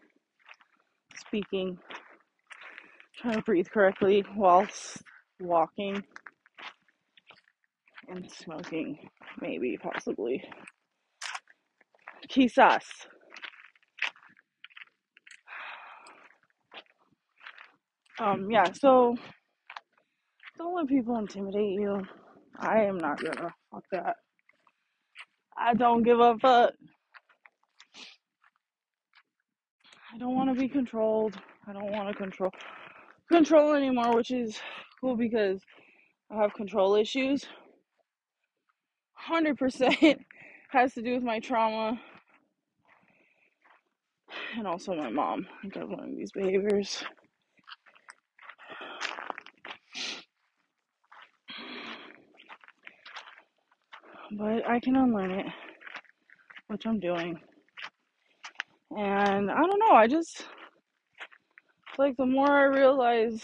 speaking, 1.27 1.77
trying 3.17 3.35
to 3.35 3.41
breathe 3.41 3.67
correctly 3.73 4.23
whilst 4.35 5.01
walking 5.41 6.01
and 8.07 8.29
smoking, 8.31 8.97
maybe, 9.41 9.77
possibly. 9.81 10.43
Quizás. 12.29 12.83
Um, 18.19 18.49
yeah, 18.51 18.71
so 18.73 19.15
don't 20.57 20.75
let 20.75 20.87
people 20.87 21.17
intimidate 21.17 21.73
you. 21.79 22.01
I 22.57 22.83
am 22.83 22.97
not 22.97 23.21
gonna. 23.21 23.53
Fuck 23.71 23.83
that. 23.91 24.15
I 25.57 25.73
don't 25.73 26.03
give 26.03 26.19
a 26.19 26.37
fuck. 26.37 26.73
I 30.08 30.08
don't 30.19 30.35
want 30.35 30.49
to 30.53 30.59
be 30.59 30.67
controlled. 30.67 31.39
I 31.65 31.73
don't 31.73 31.91
want 31.91 32.09
to 32.09 32.13
control 32.13 32.51
control 33.29 33.73
anymore, 33.73 34.15
which 34.15 34.31
is 34.31 34.59
cool 34.99 35.15
because 35.15 35.61
I 36.29 36.41
have 36.41 36.53
control 36.53 36.95
issues. 36.95 37.45
100% 39.29 40.19
has 40.71 40.93
to 40.93 41.01
do 41.01 41.13
with 41.13 41.23
my 41.23 41.39
trauma 41.39 41.99
and 44.57 44.67
also 44.67 44.93
my 44.93 45.09
mom. 45.09 45.47
I 45.57 45.61
think 45.61 45.77
I've 45.77 46.15
these 46.15 46.31
behaviors. 46.31 47.03
But 54.31 54.67
I 54.69 54.79
can 54.79 54.95
unlearn 54.95 55.31
it, 55.31 55.47
which 56.67 56.85
I'm 56.85 56.99
doing. 56.99 57.39
And 58.95 59.51
I 59.51 59.61
don't 59.61 59.79
know, 59.79 59.95
I 59.95 60.07
just 60.07 60.45
it's 61.89 61.99
like 61.99 62.17
the 62.17 62.25
more 62.25 62.49
I 62.49 62.63
realize 62.63 63.43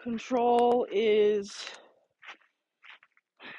control 0.00 0.86
is 0.92 1.52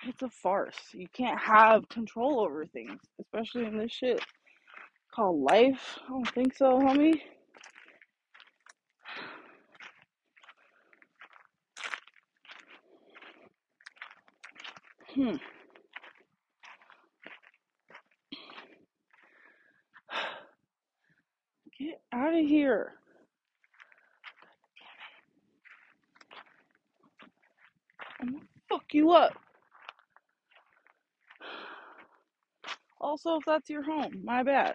it's 0.08 0.22
a 0.22 0.30
farce. 0.30 0.78
You 0.94 1.08
can't 1.14 1.40
have 1.40 1.88
control 1.90 2.40
over 2.40 2.66
things, 2.66 3.00
especially 3.20 3.66
in 3.66 3.78
this 3.78 3.92
shit 3.92 4.24
called 5.14 5.42
life. 5.42 6.00
I 6.06 6.10
don't 6.10 6.30
think 6.30 6.56
so, 6.56 6.80
homie. 6.80 7.22
Hmm. 15.16 15.36
Get 21.78 22.02
out 22.12 22.34
of 22.34 22.39
here. 22.50 22.94
I'm 28.20 28.32
gonna 28.34 28.46
fuck 28.68 28.86
you 28.92 29.12
up. 29.12 29.34
Also, 33.00 33.36
if 33.38 33.46
that's 33.46 33.70
your 33.70 33.84
home, 33.84 34.22
my 34.24 34.42
bad. 34.42 34.74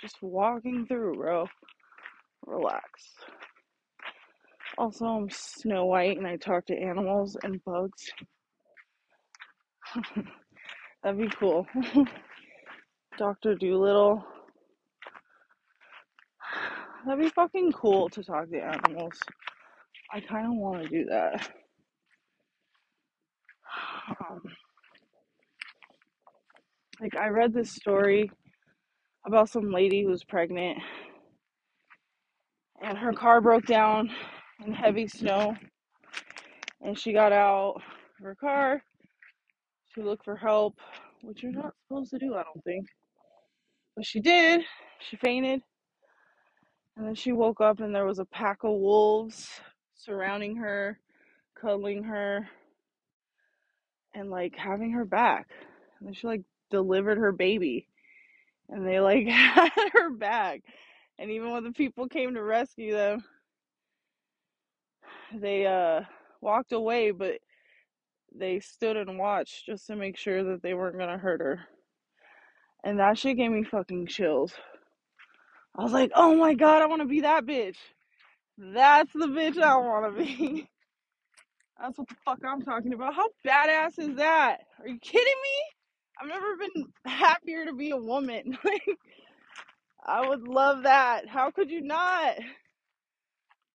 Just 0.00 0.16
walking 0.22 0.86
through, 0.86 1.14
bro. 1.16 1.46
Relax. 2.46 2.84
Also, 4.78 5.04
I'm 5.04 5.28
Snow 5.30 5.84
White 5.84 6.16
and 6.16 6.26
I 6.26 6.36
talk 6.36 6.64
to 6.66 6.74
animals 6.74 7.36
and 7.42 7.62
bugs. 7.64 8.10
That'd 11.02 11.20
be 11.20 11.28
cool. 11.38 11.66
Dr. 13.18 13.56
Dolittle. 13.56 14.24
That'd 17.06 17.24
be 17.24 17.30
fucking 17.30 17.72
cool 17.72 18.10
to 18.10 18.22
talk 18.22 18.50
to 18.50 18.60
animals. 18.60 19.18
I 20.12 20.20
kind 20.20 20.46
of 20.46 20.52
want 20.54 20.82
to 20.82 20.88
do 20.88 21.04
that. 21.06 21.48
Um, 24.28 24.42
like, 27.00 27.16
I 27.16 27.28
read 27.28 27.54
this 27.54 27.70
story 27.70 28.30
about 29.26 29.48
some 29.48 29.70
lady 29.70 30.02
who 30.02 30.08
was 30.08 30.24
pregnant 30.24 30.78
and 32.82 32.98
her 32.98 33.12
car 33.12 33.40
broke 33.40 33.66
down 33.66 34.10
in 34.64 34.72
heavy 34.72 35.06
snow 35.06 35.54
and 36.82 36.98
she 36.98 37.12
got 37.12 37.32
out 37.32 37.76
of 37.76 37.82
her 38.22 38.34
car 38.34 38.82
to 39.94 40.02
look 40.02 40.24
for 40.24 40.36
help, 40.36 40.74
which 41.22 41.42
you're 41.42 41.52
not 41.52 41.72
supposed 41.86 42.10
to 42.10 42.18
do, 42.18 42.34
I 42.34 42.42
don't 42.42 42.64
think. 42.64 42.86
But 43.96 44.06
she 44.06 44.20
did. 44.20 44.62
She 45.08 45.16
fainted 45.16 45.62
and 47.00 47.08
then 47.08 47.14
she 47.14 47.32
woke 47.32 47.62
up 47.62 47.80
and 47.80 47.94
there 47.94 48.04
was 48.04 48.18
a 48.18 48.26
pack 48.26 48.62
of 48.62 48.72
wolves 48.72 49.48
surrounding 49.94 50.56
her, 50.56 51.00
cuddling 51.58 52.02
her, 52.02 52.46
and 54.12 54.30
like 54.30 54.54
having 54.54 54.90
her 54.90 55.06
back. 55.06 55.48
And 55.98 56.06
then 56.06 56.12
she 56.12 56.26
like 56.26 56.42
delivered 56.70 57.16
her 57.16 57.32
baby 57.32 57.88
and 58.68 58.86
they 58.86 59.00
like 59.00 59.26
had 59.28 59.70
her 59.94 60.10
back. 60.10 60.60
And 61.18 61.30
even 61.30 61.50
when 61.52 61.64
the 61.64 61.72
people 61.72 62.06
came 62.06 62.34
to 62.34 62.42
rescue 62.42 62.92
them, 62.92 63.24
they 65.34 65.64
uh 65.64 66.02
walked 66.42 66.72
away, 66.72 67.12
but 67.12 67.38
they 68.38 68.60
stood 68.60 68.98
and 68.98 69.18
watched 69.18 69.64
just 69.64 69.86
to 69.86 69.96
make 69.96 70.18
sure 70.18 70.44
that 70.44 70.60
they 70.62 70.74
weren't 70.74 70.98
gonna 70.98 71.16
hurt 71.16 71.40
her. 71.40 71.60
And 72.84 72.98
that 72.98 73.16
shit 73.16 73.38
gave 73.38 73.52
me 73.52 73.64
fucking 73.64 74.06
chills. 74.06 74.52
I 75.76 75.82
was 75.82 75.92
like, 75.92 76.12
oh 76.14 76.36
my 76.36 76.54
god, 76.54 76.82
I 76.82 76.86
wanna 76.86 77.06
be 77.06 77.22
that 77.22 77.46
bitch. 77.46 77.76
That's 78.58 79.12
the 79.12 79.26
bitch 79.26 79.60
I 79.60 79.76
wanna 79.76 80.12
be. 80.12 80.68
That's 81.80 81.98
what 81.98 82.08
the 82.08 82.16
fuck 82.24 82.38
I'm 82.46 82.62
talking 82.62 82.92
about. 82.94 83.14
How 83.14 83.28
badass 83.46 83.98
is 83.98 84.16
that? 84.16 84.58
Are 84.80 84.88
you 84.88 84.98
kidding 85.00 85.24
me? 85.24 85.62
I've 86.20 86.28
never 86.28 86.56
been 86.56 86.86
happier 87.06 87.66
to 87.66 87.74
be 87.74 87.90
a 87.90 87.96
woman. 87.96 88.58
Like, 88.64 88.82
I 90.06 90.28
would 90.28 90.48
love 90.48 90.84
that. 90.84 91.28
How 91.28 91.50
could 91.50 91.70
you 91.70 91.82
not? 91.82 92.36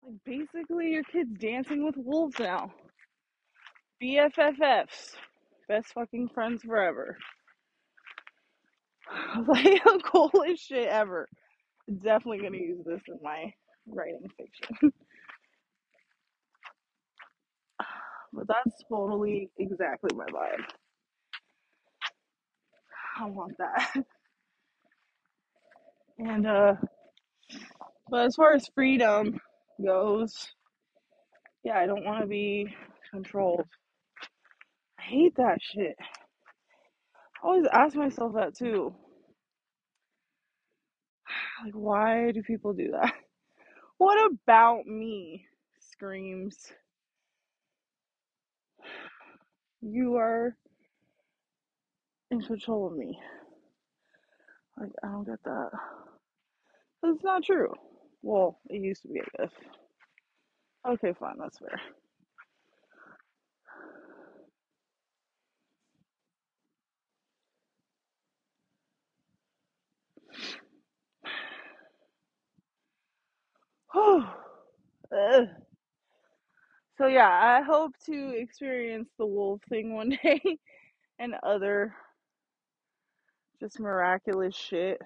Like, 0.02 0.14
basically, 0.24 0.90
your 0.92 1.04
kid's 1.04 1.38
dancing 1.38 1.84
with 1.84 1.96
wolves 1.98 2.38
now. 2.38 2.72
BFFs. 4.02 5.14
Best 5.68 5.88
fucking 5.94 6.30
friends 6.34 6.62
forever. 6.62 7.18
like 9.48 9.82
coolest 10.04 10.66
shit 10.68 10.88
ever. 10.88 11.28
Definitely 11.90 12.38
gonna 12.42 12.58
use 12.58 12.84
this 12.86 13.02
in 13.08 13.18
my 13.22 13.52
writing 13.88 14.28
fiction. 14.38 14.92
but 18.34 18.46
that's 18.48 18.82
totally 18.88 19.50
exactly 19.58 20.10
my 20.16 20.26
vibe. 20.26 20.64
I 23.20 23.26
want 23.26 23.56
that. 23.58 23.94
And 26.18 26.46
uh 26.46 26.74
but 28.10 28.26
as 28.26 28.36
far 28.36 28.54
as 28.54 28.68
freedom 28.74 29.40
goes, 29.84 30.48
yeah, 31.64 31.78
I 31.78 31.86
don't 31.86 32.04
wanna 32.04 32.26
be 32.26 32.74
controlled. 33.12 33.66
I 34.98 35.02
hate 35.02 35.36
that 35.36 35.58
shit. 35.62 35.96
I 36.00 37.46
always 37.46 37.66
ask 37.72 37.96
myself 37.96 38.34
that 38.34 38.56
too. 38.56 38.94
Like 41.62 41.74
why 41.74 42.32
do 42.32 42.42
people 42.42 42.72
do 42.72 42.90
that? 42.92 43.12
What 43.98 44.32
about 44.32 44.86
me 44.86 45.46
screams 45.78 46.72
you 49.80 50.16
are 50.16 50.56
in 52.30 52.40
control 52.42 52.86
of 52.86 52.96
me? 52.96 53.18
Like 54.78 54.90
I 55.02 55.08
don't 55.08 55.24
get 55.26 55.42
that. 55.44 55.70
That's 57.02 57.22
not 57.22 57.44
true. 57.44 57.72
Well, 58.22 58.58
it 58.68 58.82
used 58.82 59.02
to 59.02 59.08
be, 59.08 59.20
I 59.20 59.42
guess. 59.42 59.52
Okay, 60.86 61.12
fine, 61.18 61.36
that's 61.38 61.58
fair. 61.58 61.80
So 76.96 77.06
yeah, 77.08 77.28
I 77.28 77.62
hope 77.62 77.92
to 78.06 78.30
experience 78.36 79.08
the 79.18 79.26
wolf 79.26 79.60
thing 79.68 79.94
one 79.94 80.10
day 80.22 80.40
and 81.18 81.34
other 81.42 81.94
just 83.60 83.80
miraculous 83.80 84.54
shit. 84.54 85.00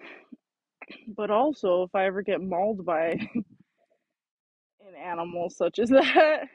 But 1.08 1.30
also, 1.30 1.82
if 1.82 1.94
I 1.94 2.06
ever 2.06 2.22
get 2.22 2.40
mauled 2.40 2.86
by 2.86 3.10
an 3.10 4.94
animal 5.02 5.50
such 5.50 5.78
as 5.78 5.88
that, 5.90 6.48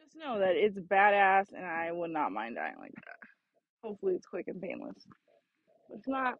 just 0.00 0.16
know 0.16 0.38
that 0.38 0.54
it's 0.54 0.78
badass 0.78 1.46
and 1.52 1.64
I 1.66 1.90
would 1.90 2.10
not 2.10 2.30
mind 2.30 2.56
dying 2.56 2.76
like 2.78 2.94
that. 2.94 3.16
Hopefully, 3.82 4.14
it's 4.14 4.26
quick 4.26 4.46
and 4.48 4.60
painless. 4.60 5.06
It's 5.90 6.06
not 6.06 6.34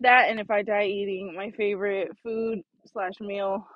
that, 0.00 0.30
and 0.30 0.40
if 0.40 0.50
I 0.50 0.62
die 0.62 0.86
eating 0.86 1.34
my 1.36 1.50
favorite 1.52 2.10
food 2.22 2.60
slash 2.92 3.14
meal, 3.20 3.66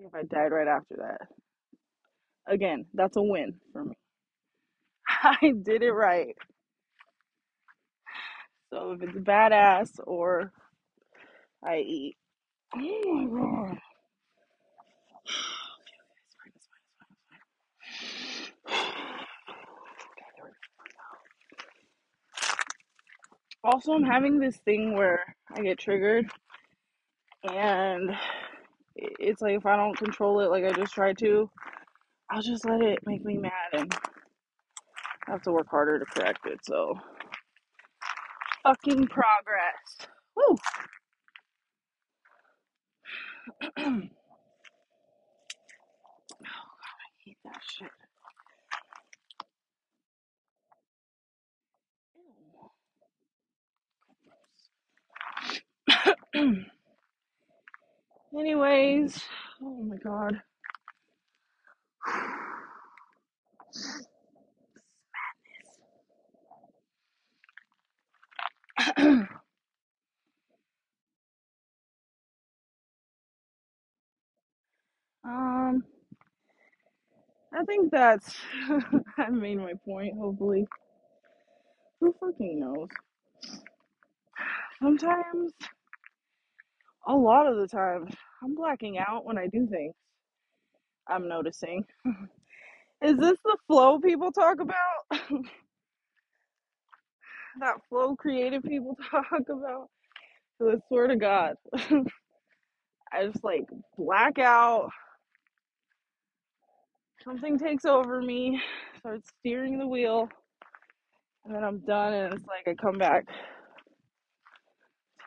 if 0.00 0.14
I 0.14 0.22
died 0.24 0.52
right 0.52 0.68
after 0.68 0.96
that, 0.98 1.28
again, 2.52 2.86
that's 2.94 3.16
a 3.16 3.22
win 3.22 3.54
for 3.72 3.84
me. 3.84 3.96
I 5.08 5.52
did 5.62 5.82
it 5.82 5.92
right. 5.92 6.36
So 8.72 8.92
if 8.92 9.02
it's 9.02 9.18
badass 9.18 9.90
or 10.06 10.52
I 11.64 11.78
eat, 11.78 12.16
oh 12.76 13.12
my 13.24 13.68
god. 13.68 13.78
Also, 23.68 23.92
I'm 23.94 24.04
having 24.04 24.40
this 24.40 24.58
thing 24.58 24.94
where 24.96 25.20
I 25.54 25.62
get 25.62 25.78
triggered 25.78 26.26
and 27.52 28.10
It's 28.96 29.42
like 29.42 29.56
if 29.56 29.66
I 29.66 29.76
don't 29.76 29.96
control 29.98 30.40
it 30.40 30.50
like 30.50 30.64
I 30.64 30.72
just 30.72 30.94
try 30.94 31.12
to, 31.14 31.50
I'll 32.30 32.42
just 32.42 32.64
let 32.66 32.82
it 32.82 33.00
make 33.06 33.24
me 33.24 33.36
mad 33.38 33.52
and 33.74 33.94
I 35.28 35.32
have 35.32 35.42
to 35.44 35.52
work 35.52 35.68
harder 35.70 35.98
to 35.98 36.04
correct 36.06 36.46
it. 36.46 36.60
So, 36.64 36.98
fucking 38.64 39.08
progress. 39.08 40.08
Woo! 40.36 40.56
Oh 46.40 46.46
god, 46.46 46.98
I 47.04 47.10
hate 47.24 47.38
that 47.44 47.60
shit. 47.70 48.07
Anyways, 58.38 59.20
oh 59.62 59.82
my 59.82 59.96
god. 59.96 60.42
um, 75.24 75.84
I 77.54 77.64
think 77.66 77.90
that's. 77.92 78.36
I 79.18 79.30
made 79.30 79.58
my 79.58 79.74
point, 79.84 80.14
hopefully. 80.18 80.66
Who 82.00 82.14
fucking 82.20 82.60
knows? 82.60 82.88
Sometimes, 84.82 85.52
a 87.08 87.16
lot 87.16 87.48
of 87.48 87.58
the 87.58 87.68
time, 87.68 88.08
I'm 88.44 88.56
blacking 88.56 88.98
out 88.98 89.26
when 89.26 89.38
I 89.38 89.48
do 89.48 89.68
things. 89.68 89.94
I'm 91.08 91.28
noticing. 91.28 91.84
Is 93.02 93.18
this 93.18 93.38
the 93.44 93.58
flow 93.68 94.00
people 94.00 94.32
talk 94.32 94.60
about? 94.60 94.76
that 97.60 97.76
flow 97.88 98.14
creative 98.16 98.62
people 98.62 98.96
talk 99.10 99.26
about? 99.48 99.88
'Cause 100.58 100.76
I 100.76 100.88
swear 100.88 101.06
to 101.08 101.16
God, 101.16 101.56
I 103.12 103.26
just 103.26 103.44
like 103.44 103.64
black 103.98 104.38
out. 104.38 104.90
Something 107.24 107.58
takes 107.58 107.84
over 107.84 108.22
me, 108.22 108.60
starts 108.98 109.30
steering 109.40 109.78
the 109.78 109.86
wheel, 109.86 110.28
and 111.44 111.54
then 111.54 111.64
I'm 111.64 111.78
done. 111.80 112.12
And 112.14 112.34
it's 112.34 112.46
like 112.46 112.66
I 112.68 112.74
come 112.74 112.98
back 112.98 113.26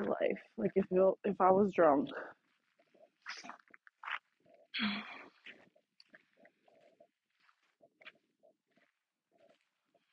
to 0.04 0.10
life, 0.12 0.42
like 0.58 0.72
if 0.76 0.86
you 0.92 1.18
if 1.24 1.40
I 1.42 1.52
was 1.52 1.74
drunk. 1.74 2.10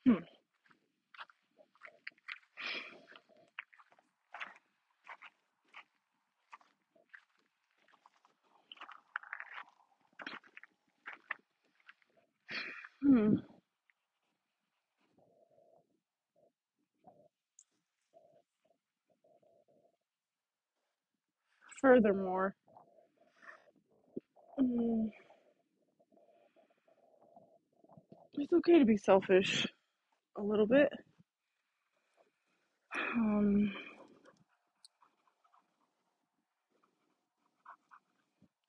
Hmm. 0.05 0.23
Hmm. 13.01 13.48
Furthermore, 21.81 22.55
mm, 24.59 25.09
it's 28.35 28.53
okay 28.53 28.79
to 28.79 28.85
be 28.85 28.97
selfish 28.97 29.67
a 30.37 30.41
little 30.43 30.67
bit, 30.67 30.89
um, 33.15 33.71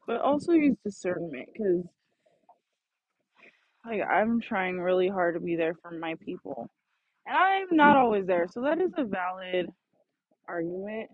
but 0.06 0.20
also 0.20 0.52
use 0.52 0.76
discernment 0.84 1.48
because 1.52 1.84
like 3.86 4.02
I'm 4.08 4.40
trying 4.40 4.80
really 4.80 5.08
hard 5.08 5.34
to 5.34 5.40
be 5.40 5.56
there 5.56 5.74
for 5.74 5.90
my 5.92 6.14
people, 6.24 6.68
and 7.26 7.36
I'm 7.36 7.76
not 7.76 7.96
always 7.96 8.26
there. 8.26 8.46
So 8.52 8.62
that 8.62 8.80
is 8.80 8.92
a 8.98 9.04
valid 9.04 9.68
argument 10.48 11.10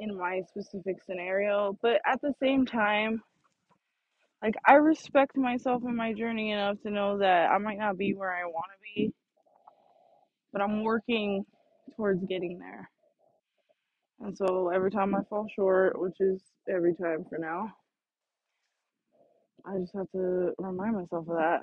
in 0.00 0.16
my 0.16 0.42
specific 0.48 1.02
scenario. 1.04 1.78
But 1.82 2.00
at 2.06 2.20
the 2.22 2.34
same 2.42 2.66
time, 2.66 3.22
like 4.42 4.54
I 4.66 4.74
respect 4.74 5.36
myself 5.36 5.82
and 5.84 5.96
my 5.96 6.14
journey 6.14 6.52
enough 6.52 6.80
to 6.82 6.90
know 6.90 7.18
that 7.18 7.50
I 7.50 7.58
might 7.58 7.78
not 7.78 7.98
be 7.98 8.14
where 8.14 8.32
I 8.32 8.44
want 8.46 8.66
to 8.72 8.94
be, 8.94 9.12
but 10.52 10.62
I'm 10.62 10.82
working 10.82 11.44
towards 11.96 12.24
getting 12.24 12.58
there. 12.58 12.88
And 14.20 14.36
so 14.36 14.68
every 14.68 14.90
time 14.90 15.14
I 15.14 15.20
fall 15.28 15.46
short, 15.54 16.00
which 16.00 16.20
is 16.20 16.40
every 16.68 16.94
time 16.94 17.24
for 17.28 17.38
now, 17.38 17.72
I 19.66 19.78
just 19.78 19.94
have 19.94 20.10
to 20.12 20.52
remind 20.58 20.96
myself 20.96 21.28
of 21.28 21.36
that 21.36 21.60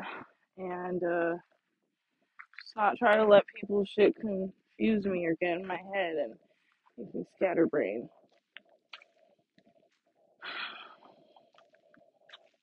and 0.58 1.04
uh, 1.04 1.36
just 2.62 2.76
not 2.76 2.98
try 2.98 3.18
to 3.18 3.26
let 3.26 3.44
people's 3.60 3.90
shit 3.90 4.16
confuse 4.16 5.06
me 5.06 5.26
or 5.26 5.36
get 5.42 5.60
in 5.60 5.68
my 5.68 5.80
head 5.94 6.16
and 6.16 6.34
make 6.98 7.14
me 7.14 7.26
scatterbrain. 7.36 8.10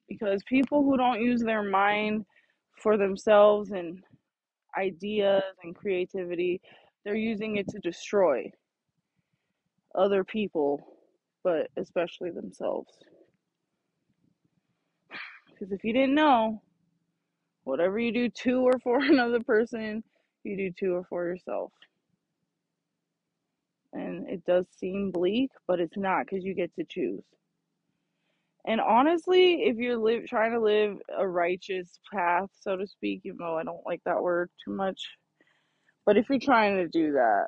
Because 0.09 0.43
people 0.45 0.83
who 0.83 0.97
don't 0.97 1.21
use 1.21 1.43
their 1.43 1.63
mind 1.63 2.27
for 2.83 2.97
themselves 2.97 3.71
and 3.71 4.03
ideas 4.79 5.43
and 5.63 5.75
creativity, 5.75 6.61
they're 7.05 7.17
using 7.17 7.57
it 7.57 7.69
to 7.69 7.79
destroy 7.81 8.51
other 9.95 10.25
people, 10.25 10.87
but 11.43 11.69
especially 11.77 12.31
themselves. 12.31 12.93
Because 15.49 15.73
if 15.73 15.85
you 15.85 15.93
didn't 15.93 16.15
know, 16.15 16.63
whatever 17.65 17.99
you 17.99 18.13
do 18.13 18.29
to 18.29 18.63
or 18.63 18.79
for 18.81 18.99
another 19.03 19.41
person, 19.41 20.03
you 20.45 20.57
do 20.57 20.71
to 20.81 20.95
or 20.95 21.05
for 21.05 21.27
yourself. 21.27 21.73
And 23.93 24.29
it 24.29 24.45
does 24.45 24.67
seem 24.79 25.13
bleak, 25.13 25.51
but 25.67 25.81
it's 25.81 25.97
not 25.97 26.27
because 26.27 26.45
you 26.45 26.55
get 26.55 26.75
to 26.77 26.85
choose. 26.85 27.23
And 28.67 28.81
honestly, 28.81 29.65
if 29.65 29.77
you're 29.79 29.99
live, 29.99 30.27
trying 30.27 30.53
to 30.53 30.61
live 30.61 30.99
a 31.17 31.27
righteous 31.29 31.99
path, 32.13 32.49
so 32.61 32.77
to 32.77 32.87
speak, 32.87 33.23
even 33.25 33.39
though 33.39 33.59
I 33.59 33.65
don't 33.65 33.87
like 33.87 34.03
that 34.07 34.23
word 34.23 34.51
too 34.65 34.73
much, 34.73 35.03
but 36.07 36.17
if 36.17 36.29
you're 36.31 36.39
trying 36.41 36.77
to 36.79 36.89
do 36.89 37.13
that, 37.13 37.47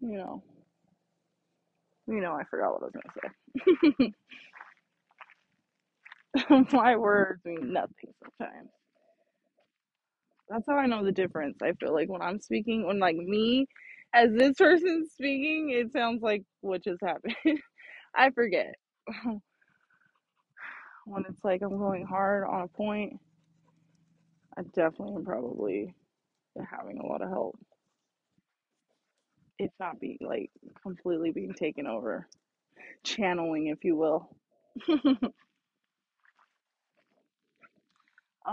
you 0.00 0.18
know, 0.18 0.42
you 2.08 2.20
know, 2.20 2.32
I 2.34 2.44
forgot 2.50 2.72
what 2.72 2.82
I 2.82 2.86
was 2.86 2.94
gonna 3.90 3.94
say. 6.50 6.72
My 6.72 6.96
words 6.96 7.42
mean 7.44 7.72
nothing 7.72 8.14
sometimes. 8.40 8.70
That's 10.52 10.66
how 10.68 10.76
I 10.76 10.86
know 10.86 11.04
the 11.04 11.12
difference. 11.12 11.58
I 11.62 11.74
feel 11.74 11.94
like 11.94 12.10
when 12.10 12.22
I'm 12.22 12.40
speaking, 12.40 12.86
when 12.86 13.00
like 13.00 13.16
me, 13.16 13.68
as 14.14 14.32
this 14.32 14.54
person 14.58 15.08
speaking, 15.14 15.70
it 15.72 15.92
sounds 15.92 16.22
like 16.22 16.44
what 16.62 16.84
just 16.84 17.02
happened. 17.02 17.36
I 18.16 18.30
forget 18.32 18.76
when 21.06 21.26
it's 21.28 21.44
like 21.44 21.62
I'm 21.62 21.78
going 21.78 22.06
hard 22.06 22.46
on 22.48 22.62
a 22.62 22.68
point. 22.68 23.20
I 24.58 24.62
definitely 24.62 25.16
am 25.16 25.24
probably 25.24 25.94
having 26.70 26.98
a 26.98 27.06
lot 27.06 27.22
of 27.22 27.30
help. 27.30 27.58
If 29.58 29.70
not 29.80 30.00
being 30.00 30.18
like 30.20 30.50
completely 30.82 31.30
being 31.32 31.54
taken 31.54 31.86
over, 31.86 32.28
channeling, 33.04 33.68
if 33.68 33.84
you 33.84 33.96
will. 33.96 34.36
I 34.88 35.16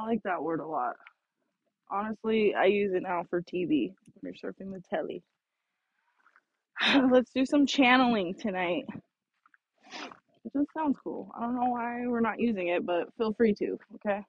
like 0.05 0.23
that 0.23 0.43
word 0.43 0.61
a 0.61 0.67
lot. 0.67 0.95
Honestly, 1.91 2.53
I 2.55 2.65
use 2.65 2.93
it 2.93 3.03
now 3.03 3.25
for 3.29 3.41
TV 3.41 3.93
when 4.21 4.33
you're 4.33 4.53
surfing 4.53 4.71
the 4.71 4.81
telly. 4.89 5.23
Let's 7.11 7.31
do 7.31 7.45
some 7.45 7.65
channeling 7.65 8.35
tonight. 8.35 8.85
It 10.45 10.53
just 10.53 10.73
sounds 10.73 10.97
cool. 11.03 11.31
I 11.35 11.41
don't 11.41 11.55
know 11.55 11.69
why 11.69 12.05
we're 12.07 12.21
not 12.21 12.39
using 12.39 12.69
it, 12.69 12.85
but 12.85 13.13
feel 13.17 13.33
free 13.33 13.53
to, 13.55 13.77
okay? 13.95 14.23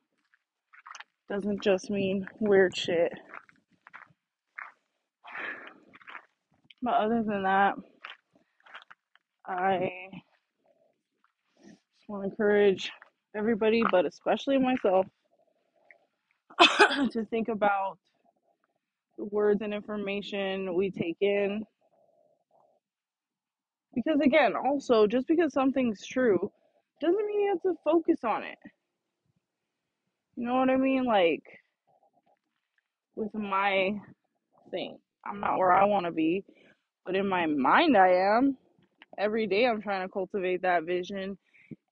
Doesn't 1.28 1.62
just 1.62 1.90
mean 1.90 2.26
weird 2.40 2.76
shit. 2.76 3.12
But 6.82 6.94
other 6.94 7.22
than 7.22 7.42
that, 7.42 7.74
I 9.46 9.90
just 11.62 12.08
want 12.08 12.22
to 12.24 12.30
encourage 12.30 12.90
everybody, 13.36 13.82
but 13.90 14.06
especially 14.06 14.56
myself, 14.56 15.04
to 17.12 17.24
think 17.26 17.48
about 17.48 17.98
the 19.18 19.24
words 19.26 19.62
and 19.62 19.74
information 19.74 20.74
we 20.74 20.90
take 20.90 21.16
in. 21.20 21.64
Because 23.94 24.20
again, 24.20 24.54
also, 24.56 25.06
just 25.06 25.26
because 25.26 25.52
something's 25.52 26.06
true 26.06 26.50
doesn't 27.00 27.26
mean 27.26 27.40
you 27.40 27.48
have 27.48 27.62
to 27.62 27.78
focus 27.84 28.20
on 28.24 28.44
it. 28.44 28.58
You 30.36 30.46
know 30.46 30.54
what 30.54 30.70
I 30.70 30.76
mean? 30.76 31.04
Like, 31.04 31.42
with 33.16 33.34
my 33.34 33.94
thing, 34.70 34.98
I'm 35.24 35.40
not 35.40 35.58
where 35.58 35.72
I 35.72 35.84
want 35.84 36.06
to 36.06 36.12
be, 36.12 36.44
but 37.04 37.16
in 37.16 37.28
my 37.28 37.46
mind, 37.46 37.96
I 37.96 38.12
am. 38.36 38.56
Every 39.18 39.46
day, 39.46 39.66
I'm 39.66 39.82
trying 39.82 40.06
to 40.06 40.12
cultivate 40.12 40.62
that 40.62 40.84
vision 40.84 41.36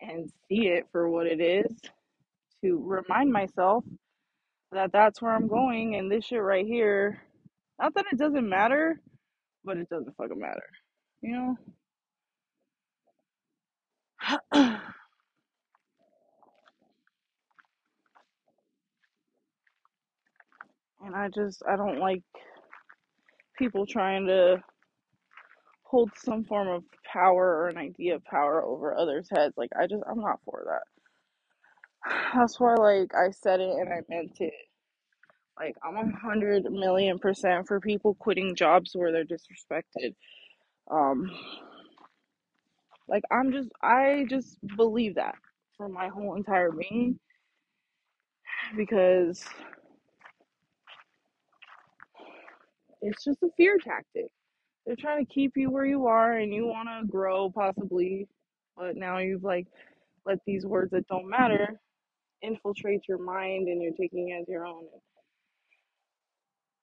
and 0.00 0.30
see 0.48 0.68
it 0.68 0.86
for 0.92 1.10
what 1.10 1.26
it 1.26 1.40
is 1.40 1.66
to 2.62 2.80
remind 2.82 3.32
myself 3.32 3.84
that 4.72 4.92
that's 4.92 5.22
where 5.22 5.32
I'm 5.34 5.48
going 5.48 5.96
and 5.96 6.10
this 6.10 6.26
shit 6.26 6.42
right 6.42 6.66
here. 6.66 7.22
Not 7.80 7.94
that 7.94 8.06
it 8.12 8.18
doesn't 8.18 8.48
matter, 8.48 9.00
but 9.64 9.78
it 9.78 9.88
doesn't 9.88 10.16
fucking 10.16 10.38
matter. 10.38 10.64
You 11.22 11.32
know? 11.32 11.58
and 21.04 21.16
I 21.16 21.28
just, 21.34 21.62
I 21.68 21.76
don't 21.76 22.00
like 22.00 22.22
people 23.58 23.86
trying 23.86 24.26
to 24.28 24.62
hold 25.84 26.10
some 26.16 26.44
form 26.44 26.68
of 26.68 26.84
power 27.12 27.58
or 27.58 27.68
an 27.68 27.78
idea 27.78 28.16
of 28.16 28.24
power 28.24 28.64
over 28.64 28.96
others' 28.96 29.28
heads. 29.30 29.54
Like, 29.56 29.70
I 29.78 29.86
just, 29.86 30.02
I'm 30.10 30.20
not 30.20 30.40
for 30.44 30.64
that. 30.66 30.97
That's 32.34 32.60
why, 32.60 32.74
like, 32.74 33.14
I 33.14 33.30
said 33.32 33.60
it 33.60 33.70
and 33.70 33.88
I 33.92 34.00
meant 34.08 34.40
it. 34.40 34.54
Like, 35.58 35.76
I'm 35.84 35.96
a 35.96 36.16
hundred 36.18 36.64
million 36.70 37.18
percent 37.18 37.66
for 37.68 37.80
people 37.80 38.14
quitting 38.14 38.54
jobs 38.56 38.92
where 38.94 39.12
they're 39.12 39.24
disrespected. 39.24 40.14
Um, 40.90 41.30
like, 43.08 43.24
I'm 43.32 43.52
just, 43.52 43.70
I 43.82 44.26
just 44.30 44.58
believe 44.76 45.16
that 45.16 45.36
for 45.76 45.88
my 45.88 46.08
whole 46.08 46.36
entire 46.36 46.70
being 46.72 47.18
because 48.76 49.44
it's 53.02 53.24
just 53.24 53.42
a 53.42 53.48
fear 53.56 53.78
tactic. 53.78 54.26
They're 54.86 54.96
trying 54.96 55.24
to 55.26 55.32
keep 55.32 55.52
you 55.56 55.70
where 55.70 55.86
you 55.86 56.06
are 56.06 56.34
and 56.34 56.52
you 56.54 56.66
want 56.66 56.88
to 56.88 57.06
grow 57.06 57.50
possibly, 57.50 58.28
but 58.76 58.96
now 58.96 59.18
you've 59.18 59.44
like 59.44 59.66
let 60.26 60.38
these 60.46 60.66
words 60.66 60.90
that 60.92 61.06
don't 61.08 61.28
matter 61.28 61.80
infiltrate 62.42 63.02
your 63.08 63.18
mind 63.18 63.68
and 63.68 63.82
you're 63.82 63.92
taking 63.92 64.30
it 64.30 64.42
as 64.42 64.48
your 64.48 64.66
own. 64.66 64.84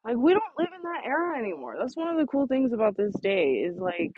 Like 0.06 0.18
we 0.18 0.34
don't 0.34 0.44
live 0.58 0.70
in 0.76 0.84
that 0.84 1.06
era 1.06 1.38
anymore. 1.40 1.76
That's 1.80 1.96
one 1.98 2.10
of 2.10 2.18
the 2.18 2.28
cool 2.28 2.48
things 2.48 2.74
about 2.74 2.98
this 2.98 3.14
day 3.22 3.66
is 3.68 3.78
like 3.78 4.16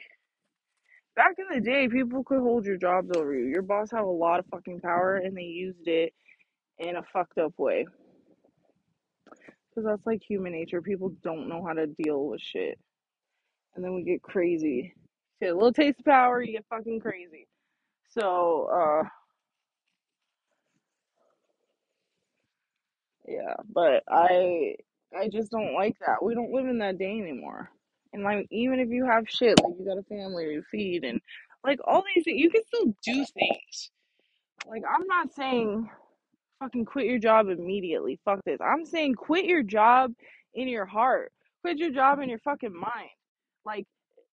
back 1.16 1.36
in 1.38 1.46
the 1.54 1.62
day 1.62 1.88
people 1.88 2.24
could 2.24 2.40
hold 2.42 2.66
your 2.66 2.78
jobs 2.78 3.10
over 3.16 3.34
you. 3.36 3.46
Your 3.48 3.62
boss 3.62 3.92
had 3.92 4.02
a 4.02 4.06
lot 4.08 4.40
of 4.40 4.46
fucking 4.48 4.82
power 4.82 5.18
and 5.18 5.36
they 5.38 5.44
used 5.44 5.88
it 5.88 6.14
in 6.80 6.96
a 6.98 7.04
fucked 7.14 7.38
up 7.38 7.54
way. 7.58 7.86
Cuz 9.76 9.86
that's 9.86 10.06
like 10.06 10.22
human 10.24 10.54
nature. 10.54 10.82
People 10.82 11.10
don't 11.24 11.50
know 11.50 11.64
how 11.66 11.74
to 11.74 11.88
deal 11.88 12.26
with 12.28 12.42
shit. 12.42 12.80
And 13.76 13.84
then 13.86 13.96
we 13.96 14.04
get 14.04 14.22
crazy. 14.22 14.94
Get 15.42 15.52
a 15.52 15.56
little 15.56 15.74
taste 15.74 16.00
of 16.00 16.06
power, 16.06 16.42
you 16.42 16.54
get 16.54 16.66
fucking 16.70 17.00
crazy. 17.00 17.48
So, 18.10 18.70
uh 18.74 19.17
Yeah, 23.28 23.56
but 23.74 24.04
I 24.10 24.76
I 25.18 25.30
just 25.30 25.52
don't 25.52 25.74
like 25.74 25.98
that. 26.06 26.24
We 26.24 26.36
don't 26.36 26.52
live 26.52 26.68
in 26.68 26.80
that 26.80 26.98
day 26.98 27.20
anymore. 27.20 27.72
And 28.14 28.24
like 28.24 28.48
even 28.52 28.80
if 28.80 28.90
you 28.90 29.06
have 29.06 29.30
shit, 29.30 29.62
like 29.64 29.74
you 29.80 29.86
got 29.86 29.98
a 29.98 30.04
family 30.04 30.56
to 30.56 30.64
feed 30.72 31.04
and 31.04 31.20
like 31.64 31.80
all 31.86 32.04
these 32.16 32.24
things, 32.24 32.40
you 32.40 32.50
can 32.50 32.64
still 32.66 32.94
do 33.04 33.26
things. 33.34 33.92
Like 34.68 34.84
I'm 34.90 35.08
not 35.08 35.34
saying 35.34 35.90
fucking 36.60 36.86
quit 36.86 37.06
your 37.06 37.20
job 37.20 37.48
immediately. 37.50 38.20
Fuck 38.26 38.40
this. 38.46 38.60
I'm 38.62 38.86
saying 38.86 39.16
quit 39.16 39.46
your 39.46 39.64
job 39.64 40.14
in 40.54 40.68
your 40.68 40.86
heart. 40.86 41.32
Quit 41.62 41.78
your 41.78 41.92
job 41.92 42.20
in 42.22 42.30
your 42.30 42.40
fucking 42.40 42.74
mind. 42.74 43.10
Like 43.66 43.86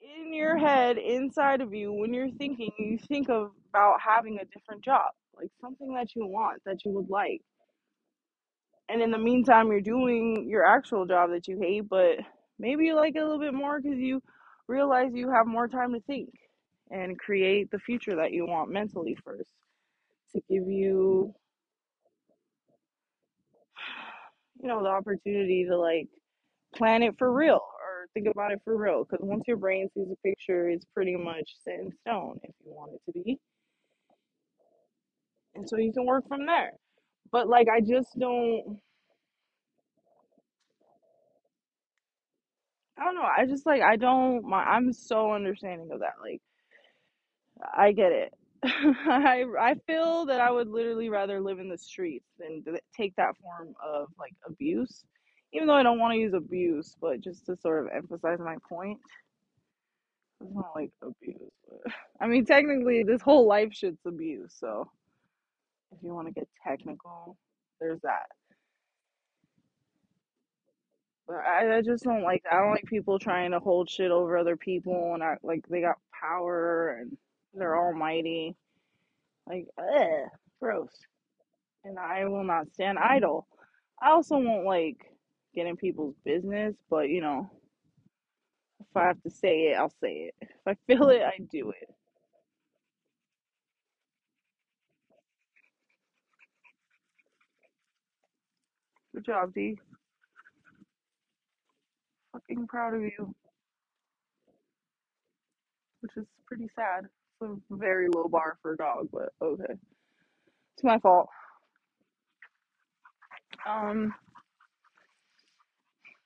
in 0.00 0.32
your 0.32 0.56
head, 0.56 0.98
inside 0.98 1.60
of 1.60 1.74
you, 1.74 1.92
when 1.92 2.14
you're 2.14 2.30
thinking, 2.30 2.70
you 2.78 2.98
think 2.98 3.28
of 3.28 3.52
about 3.70 4.00
having 4.00 4.38
a 4.38 4.44
different 4.46 4.82
job, 4.82 5.10
like 5.36 5.50
something 5.60 5.94
that 5.94 6.14
you 6.16 6.26
want, 6.26 6.62
that 6.64 6.84
you 6.84 6.92
would 6.92 7.10
like 7.10 7.42
and 8.88 9.02
in 9.02 9.10
the 9.10 9.18
meantime 9.18 9.68
you're 9.70 9.80
doing 9.80 10.46
your 10.48 10.64
actual 10.64 11.06
job 11.06 11.30
that 11.30 11.48
you 11.48 11.58
hate 11.60 11.88
but 11.88 12.16
maybe 12.58 12.84
you 12.86 12.94
like 12.96 13.14
it 13.16 13.20
a 13.20 13.24
little 13.24 13.38
bit 13.40 13.54
more 13.54 13.80
because 13.80 13.98
you 13.98 14.22
realize 14.68 15.10
you 15.14 15.30
have 15.30 15.46
more 15.46 15.68
time 15.68 15.92
to 15.92 16.00
think 16.02 16.30
and 16.90 17.18
create 17.18 17.70
the 17.70 17.78
future 17.78 18.16
that 18.16 18.32
you 18.32 18.46
want 18.46 18.70
mentally 18.70 19.16
first 19.24 19.50
to 20.32 20.40
give 20.50 20.68
you 20.68 21.34
you 24.60 24.68
know 24.68 24.82
the 24.82 24.88
opportunity 24.88 25.66
to 25.68 25.76
like 25.78 26.08
plan 26.74 27.02
it 27.02 27.14
for 27.18 27.32
real 27.32 27.60
or 27.60 28.06
think 28.14 28.28
about 28.28 28.52
it 28.52 28.60
for 28.64 28.76
real. 28.76 29.04
Because 29.04 29.24
once 29.26 29.44
your 29.46 29.56
brain 29.56 29.88
sees 29.94 30.08
a 30.12 30.28
picture 30.28 30.68
it's 30.68 30.84
pretty 30.94 31.16
much 31.16 31.50
set 31.64 31.74
in 31.80 31.92
stone 32.02 32.38
if 32.42 32.54
you 32.64 32.72
want 32.72 32.92
it 32.94 33.00
to 33.06 33.12
be. 33.24 33.38
And 35.54 35.68
so 35.68 35.76
you 35.78 35.92
can 35.92 36.06
work 36.06 36.28
from 36.28 36.46
there 36.46 36.72
but 37.32 37.48
like 37.48 37.68
i 37.68 37.80
just 37.80 38.18
don't 38.18 38.80
i 42.98 43.04
don't 43.04 43.14
know 43.14 43.22
i 43.22 43.46
just 43.46 43.66
like 43.66 43.82
i 43.82 43.96
don't 43.96 44.44
my 44.44 44.62
i'm 44.64 44.92
so 44.92 45.32
understanding 45.32 45.90
of 45.92 46.00
that 46.00 46.14
like 46.22 46.40
I 47.76 47.92
get 47.92 48.12
it. 48.12 48.34
I 48.64 49.44
I 49.60 49.74
feel 49.86 50.26
that 50.26 50.40
I 50.40 50.50
would 50.50 50.68
literally 50.68 51.08
rather 51.08 51.40
live 51.40 51.58
in 51.60 51.68
the 51.68 51.78
streets 51.78 52.26
than 52.38 52.62
th- 52.64 52.82
take 52.96 53.14
that 53.16 53.36
form 53.42 53.74
of 53.84 54.08
like 54.18 54.34
abuse. 54.46 55.04
Even 55.52 55.66
though 55.68 55.74
I 55.74 55.82
don't 55.82 55.98
want 55.98 56.12
to 56.14 56.18
use 56.18 56.34
abuse, 56.34 56.96
but 57.00 57.20
just 57.20 57.46
to 57.46 57.56
sort 57.56 57.86
of 57.86 57.92
emphasize 57.94 58.38
my 58.38 58.56
point, 58.68 58.98
it's 60.40 60.54
not 60.54 60.72
like 60.74 60.90
abuse. 61.02 61.50
But, 61.68 61.92
I 62.20 62.26
mean, 62.26 62.44
technically, 62.46 63.04
this 63.04 63.22
whole 63.22 63.46
life 63.46 63.72
shit's 63.72 64.04
abuse. 64.06 64.54
So 64.58 64.90
if 65.92 66.02
you 66.02 66.14
want 66.14 66.28
to 66.28 66.34
get 66.34 66.48
technical, 66.66 67.36
there's 67.80 68.00
that. 68.02 68.26
But 71.28 71.38
I, 71.38 71.78
I 71.78 71.82
just 71.82 72.04
don't 72.04 72.22
like. 72.24 72.42
I 72.50 72.56
don't 72.58 72.72
like 72.72 72.84
people 72.86 73.18
trying 73.18 73.52
to 73.52 73.60
hold 73.60 73.90
shit 73.90 74.10
over 74.12 74.38
other 74.38 74.56
people 74.56 75.14
and 75.14 75.22
like 75.42 75.66
they 75.68 75.80
got 75.82 75.96
power 76.20 76.98
and 77.00 77.16
they're 77.54 77.78
almighty. 77.78 78.56
Like, 79.48 79.66
ugh, 79.78 80.30
gross. 80.60 80.90
and 81.84 81.98
I 81.98 82.26
will 82.26 82.44
not 82.44 82.72
stand 82.74 82.98
idle. 82.98 83.46
I 84.02 84.10
also 84.10 84.38
won't 84.38 84.66
like 84.66 84.98
get 85.54 85.66
in 85.66 85.76
people's 85.76 86.14
business, 86.24 86.74
but 86.90 87.08
you 87.08 87.20
know, 87.20 87.50
if 88.80 88.96
I 88.96 89.06
have 89.06 89.22
to 89.22 89.30
say 89.30 89.68
it, 89.72 89.76
I'll 89.78 89.92
say 90.02 90.30
it. 90.30 90.34
If 90.42 90.50
I 90.66 90.76
feel 90.86 91.08
it, 91.10 91.22
I 91.22 91.38
do 91.50 91.70
it. 91.70 91.88
Good 99.18 99.26
job, 99.26 99.54
D. 99.54 99.78
Fucking 102.32 102.66
proud 102.68 102.94
of 102.94 103.02
you, 103.02 103.34
which 106.02 106.12
is 106.16 106.26
pretty 106.46 106.68
sad. 106.76 107.06
It's 107.42 107.50
a 107.72 107.76
very 107.76 108.08
low 108.08 108.28
bar 108.28 108.58
for 108.62 108.74
a 108.74 108.76
dog, 108.78 109.08
but 109.12 109.30
okay. 109.42 109.74
It's 110.76 110.84
my 110.84 110.98
fault. 111.00 111.28
Um, 113.68 114.14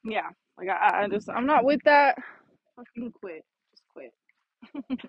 yeah, 0.04 0.30
like 0.58 0.68
I, 0.70 1.02
I 1.04 1.08
just, 1.08 1.30
I'm 1.30 1.46
not 1.46 1.64
with 1.64 1.80
that. 1.86 2.16
Fucking 2.76 3.12
quit. 3.20 3.44
Just 3.72 3.84
quit. 3.94 4.12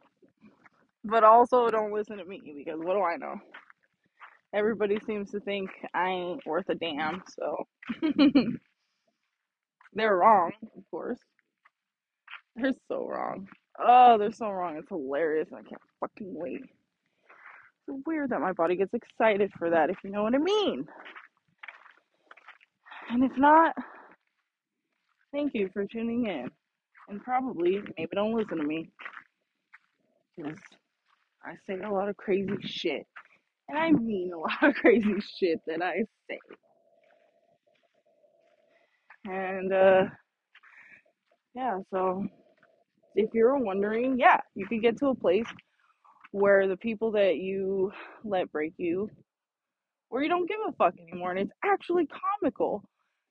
But 1.05 1.23
also, 1.23 1.69
don't 1.71 1.93
listen 1.93 2.17
to 2.17 2.25
me 2.25 2.41
because 2.57 2.79
what 2.79 2.95
do 2.95 3.01
I 3.03 3.17
know? 3.17 3.35
Everybody 4.53 4.99
seems 5.07 5.31
to 5.31 5.39
think 5.39 5.69
I 5.93 6.09
ain't 6.09 6.45
worth 6.45 6.69
a 6.69 6.75
damn, 6.75 7.23
so 7.39 7.67
they're 9.93 10.15
wrong, 10.15 10.51
of 10.77 10.83
course. 10.91 11.19
They're 12.55 12.73
so 12.87 13.07
wrong. 13.07 13.47
Oh, 13.79 14.17
they're 14.17 14.31
so 14.31 14.49
wrong. 14.49 14.77
It's 14.77 14.89
hilarious. 14.89 15.49
I 15.53 15.63
can't 15.63 15.81
fucking 15.99 16.33
wait. 16.35 16.61
It's 17.87 18.03
weird 18.05 18.29
that 18.29 18.41
my 18.41 18.53
body 18.53 18.75
gets 18.75 18.93
excited 18.93 19.51
for 19.57 19.69
that, 19.71 19.89
if 19.89 19.97
you 20.03 20.11
know 20.11 20.23
what 20.23 20.35
I 20.35 20.39
mean. 20.39 20.85
And 23.09 23.23
if 23.23 23.37
not, 23.37 23.75
thank 25.33 25.53
you 25.53 25.69
for 25.73 25.85
tuning 25.85 26.27
in. 26.27 26.49
And 27.09 27.23
probably, 27.23 27.81
maybe 27.97 28.11
don't 28.15 28.33
listen 28.35 28.57
to 28.57 28.63
me, 28.63 28.89
because 30.37 30.59
I 31.43 31.55
say 31.67 31.79
a 31.81 31.91
lot 31.91 32.09
of 32.09 32.17
crazy 32.17 32.55
shit. 32.61 33.05
And 33.69 33.77
I 33.77 33.91
mean 33.91 34.31
a 34.33 34.37
lot 34.37 34.63
of 34.63 34.75
crazy 34.81 35.15
shit 35.37 35.59
that 35.67 35.81
I 35.81 36.03
say. 36.29 36.39
And, 39.25 39.73
uh, 39.73 40.05
yeah, 41.55 41.79
so 41.91 42.25
if 43.15 43.29
you're 43.33 43.57
wondering, 43.57 44.17
yeah, 44.19 44.39
you 44.55 44.65
could 44.67 44.81
get 44.81 44.97
to 44.99 45.07
a 45.07 45.15
place 45.15 45.47
where 46.31 46.67
the 46.67 46.77
people 46.77 47.11
that 47.11 47.37
you 47.37 47.91
let 48.23 48.51
break 48.51 48.73
you, 48.77 49.09
where 50.09 50.23
you 50.23 50.29
don't 50.29 50.47
give 50.49 50.59
a 50.67 50.71
fuck 50.73 50.95
anymore, 50.99 51.31
and 51.31 51.39
it's 51.39 51.53
actually 51.63 52.07
comical 52.07 52.83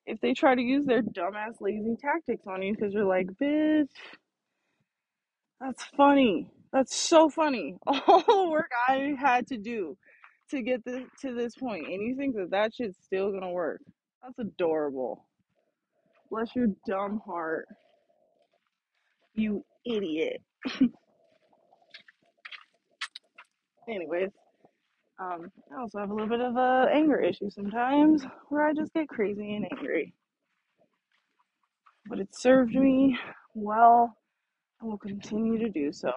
if 0.06 0.20
they 0.20 0.34
try 0.34 0.54
to 0.54 0.62
use 0.62 0.84
their 0.86 1.02
dumbass 1.02 1.60
lazy 1.60 1.96
tactics 2.00 2.46
on 2.46 2.62
you 2.62 2.74
because 2.74 2.92
you're 2.92 3.04
like, 3.04 3.26
bitch, 3.40 3.88
that's 5.60 5.84
funny. 5.96 6.50
That's 6.72 6.96
so 6.96 7.28
funny. 7.28 7.76
All 7.86 8.22
the 8.26 8.50
work 8.50 8.70
I 8.88 9.14
had 9.18 9.48
to 9.48 9.58
do 9.58 9.96
to 10.52 10.62
get 10.62 10.84
this 10.84 11.02
to 11.22 11.34
this 11.34 11.54
point, 11.56 11.86
and 11.86 12.02
you 12.02 12.14
think 12.16 12.36
that 12.36 12.50
that 12.50 12.74
shit's 12.74 12.98
still 13.02 13.32
gonna 13.32 13.50
work? 13.50 13.80
That's 14.22 14.38
adorable. 14.38 15.26
Bless 16.30 16.54
your 16.54 16.68
dumb 16.86 17.20
heart, 17.26 17.66
you 19.34 19.64
idiot. 19.84 20.42
Anyways, 23.88 24.30
um, 25.18 25.50
I 25.74 25.80
also 25.80 25.98
have 25.98 26.10
a 26.10 26.14
little 26.14 26.28
bit 26.28 26.40
of 26.40 26.56
a 26.56 26.88
anger 26.92 27.20
issue 27.20 27.50
sometimes, 27.50 28.24
where 28.48 28.66
I 28.66 28.74
just 28.74 28.92
get 28.92 29.08
crazy 29.08 29.54
and 29.56 29.66
angry. 29.76 30.14
But 32.06 32.20
it 32.20 32.34
served 32.34 32.74
me 32.74 33.18
well, 33.54 34.16
and 34.80 34.90
will 34.90 34.98
continue 34.98 35.58
to 35.58 35.70
do 35.70 35.92
so. 35.92 36.12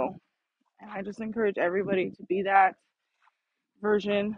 And 0.82 0.92
I 0.92 1.02
just 1.02 1.22
encourage 1.22 1.58
everybody 1.58 2.12
to 2.12 2.24
be 2.24 2.44
that 2.44 2.76
version 3.82 4.38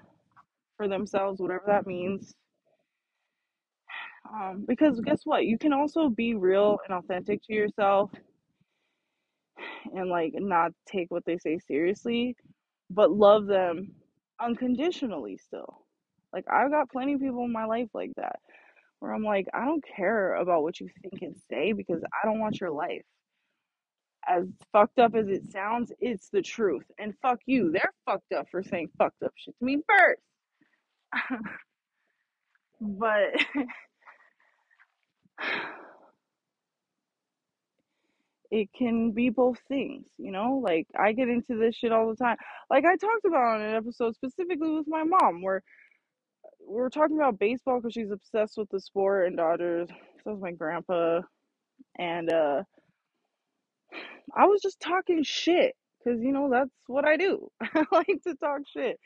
for 0.77 0.87
themselves, 0.87 1.39
whatever 1.39 1.63
that 1.67 1.87
means. 1.87 2.33
Um, 4.33 4.65
because 4.67 4.99
guess 5.01 5.21
what? 5.23 5.45
You 5.45 5.57
can 5.57 5.73
also 5.73 6.09
be 6.09 6.35
real 6.35 6.79
and 6.87 6.97
authentic 6.97 7.41
to 7.43 7.53
yourself 7.53 8.11
and 9.95 10.09
like 10.09 10.33
not 10.35 10.71
take 10.87 11.09
what 11.11 11.25
they 11.25 11.37
say 11.37 11.59
seriously, 11.59 12.35
but 12.89 13.11
love 13.11 13.47
them 13.47 13.91
unconditionally 14.41 15.37
still. 15.37 15.85
Like 16.33 16.45
I've 16.51 16.71
got 16.71 16.91
plenty 16.91 17.13
of 17.13 17.21
people 17.21 17.45
in 17.45 17.51
my 17.51 17.65
life 17.65 17.89
like 17.93 18.11
that 18.17 18.39
where 18.99 19.13
I'm 19.13 19.23
like, 19.23 19.47
I 19.53 19.65
don't 19.65 19.83
care 19.95 20.35
about 20.35 20.63
what 20.63 20.79
you 20.79 20.89
think 21.01 21.21
and 21.21 21.35
say 21.49 21.71
because 21.73 22.01
I 22.03 22.25
don't 22.27 22.39
want 22.39 22.59
your 22.59 22.71
life. 22.71 23.03
As 24.27 24.45
fucked 24.71 24.99
up 24.99 25.15
as 25.15 25.27
it 25.27 25.51
sounds, 25.51 25.91
it's 25.99 26.29
the 26.29 26.41
truth. 26.41 26.85
And 26.97 27.13
fuck 27.21 27.39
you. 27.45 27.71
They're 27.71 27.93
fucked 28.05 28.33
up 28.33 28.47
for 28.51 28.63
saying 28.63 28.89
fucked 28.97 29.23
up 29.23 29.33
shit 29.35 29.55
to 29.59 29.65
me 29.65 29.77
first. 29.87 30.21
but 32.81 33.33
it 38.51 38.69
can 38.77 39.11
be 39.11 39.29
both 39.29 39.59
things, 39.67 40.05
you 40.17 40.31
know? 40.31 40.61
Like 40.63 40.87
I 40.97 41.13
get 41.13 41.29
into 41.29 41.57
this 41.57 41.75
shit 41.75 41.91
all 41.91 42.09
the 42.09 42.15
time. 42.15 42.37
Like 42.69 42.85
I 42.85 42.95
talked 42.95 43.25
about 43.25 43.55
on 43.55 43.61
an 43.61 43.75
episode 43.75 44.15
specifically 44.15 44.71
with 44.71 44.87
my 44.87 45.03
mom 45.03 45.41
where 45.41 45.61
we 46.67 46.75
were 46.75 46.89
talking 46.89 47.17
about 47.17 47.39
baseball 47.39 47.79
because 47.79 47.93
she's 47.93 48.11
obsessed 48.11 48.57
with 48.57 48.69
the 48.69 48.79
sport 48.79 49.27
and 49.27 49.37
Dodgers. 49.37 49.89
So 50.23 50.33
is 50.33 50.41
my 50.41 50.51
grandpa. 50.51 51.21
And 51.97 52.31
uh 52.31 52.63
I 54.35 54.45
was 54.45 54.61
just 54.61 54.79
talking 54.79 55.23
shit 55.23 55.75
because 56.03 56.21
you 56.21 56.31
know 56.31 56.49
that's 56.51 56.71
what 56.87 57.05
I 57.05 57.17
do. 57.17 57.49
I 57.61 57.83
like 57.91 58.21
to 58.27 58.35
talk 58.35 58.61
shit. 58.71 58.99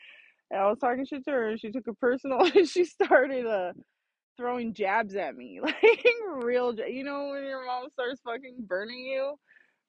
And 0.50 0.60
I 0.60 0.68
was 0.68 0.78
talking 0.78 1.06
shit 1.06 1.24
to 1.24 1.30
her 1.30 1.50
and 1.50 1.60
she 1.60 1.70
took 1.70 1.86
it 1.86 2.00
personal 2.00 2.40
and 2.56 2.68
she 2.68 2.84
started 2.84 3.46
uh 3.46 3.72
throwing 4.36 4.74
jabs 4.74 5.16
at 5.16 5.36
me. 5.36 5.60
Like 5.64 6.04
real 6.44 6.74
you 6.88 7.04
know 7.04 7.28
when 7.32 7.44
your 7.44 7.66
mom 7.66 7.88
starts 7.92 8.20
fucking 8.24 8.56
burning 8.66 9.04
you 9.06 9.34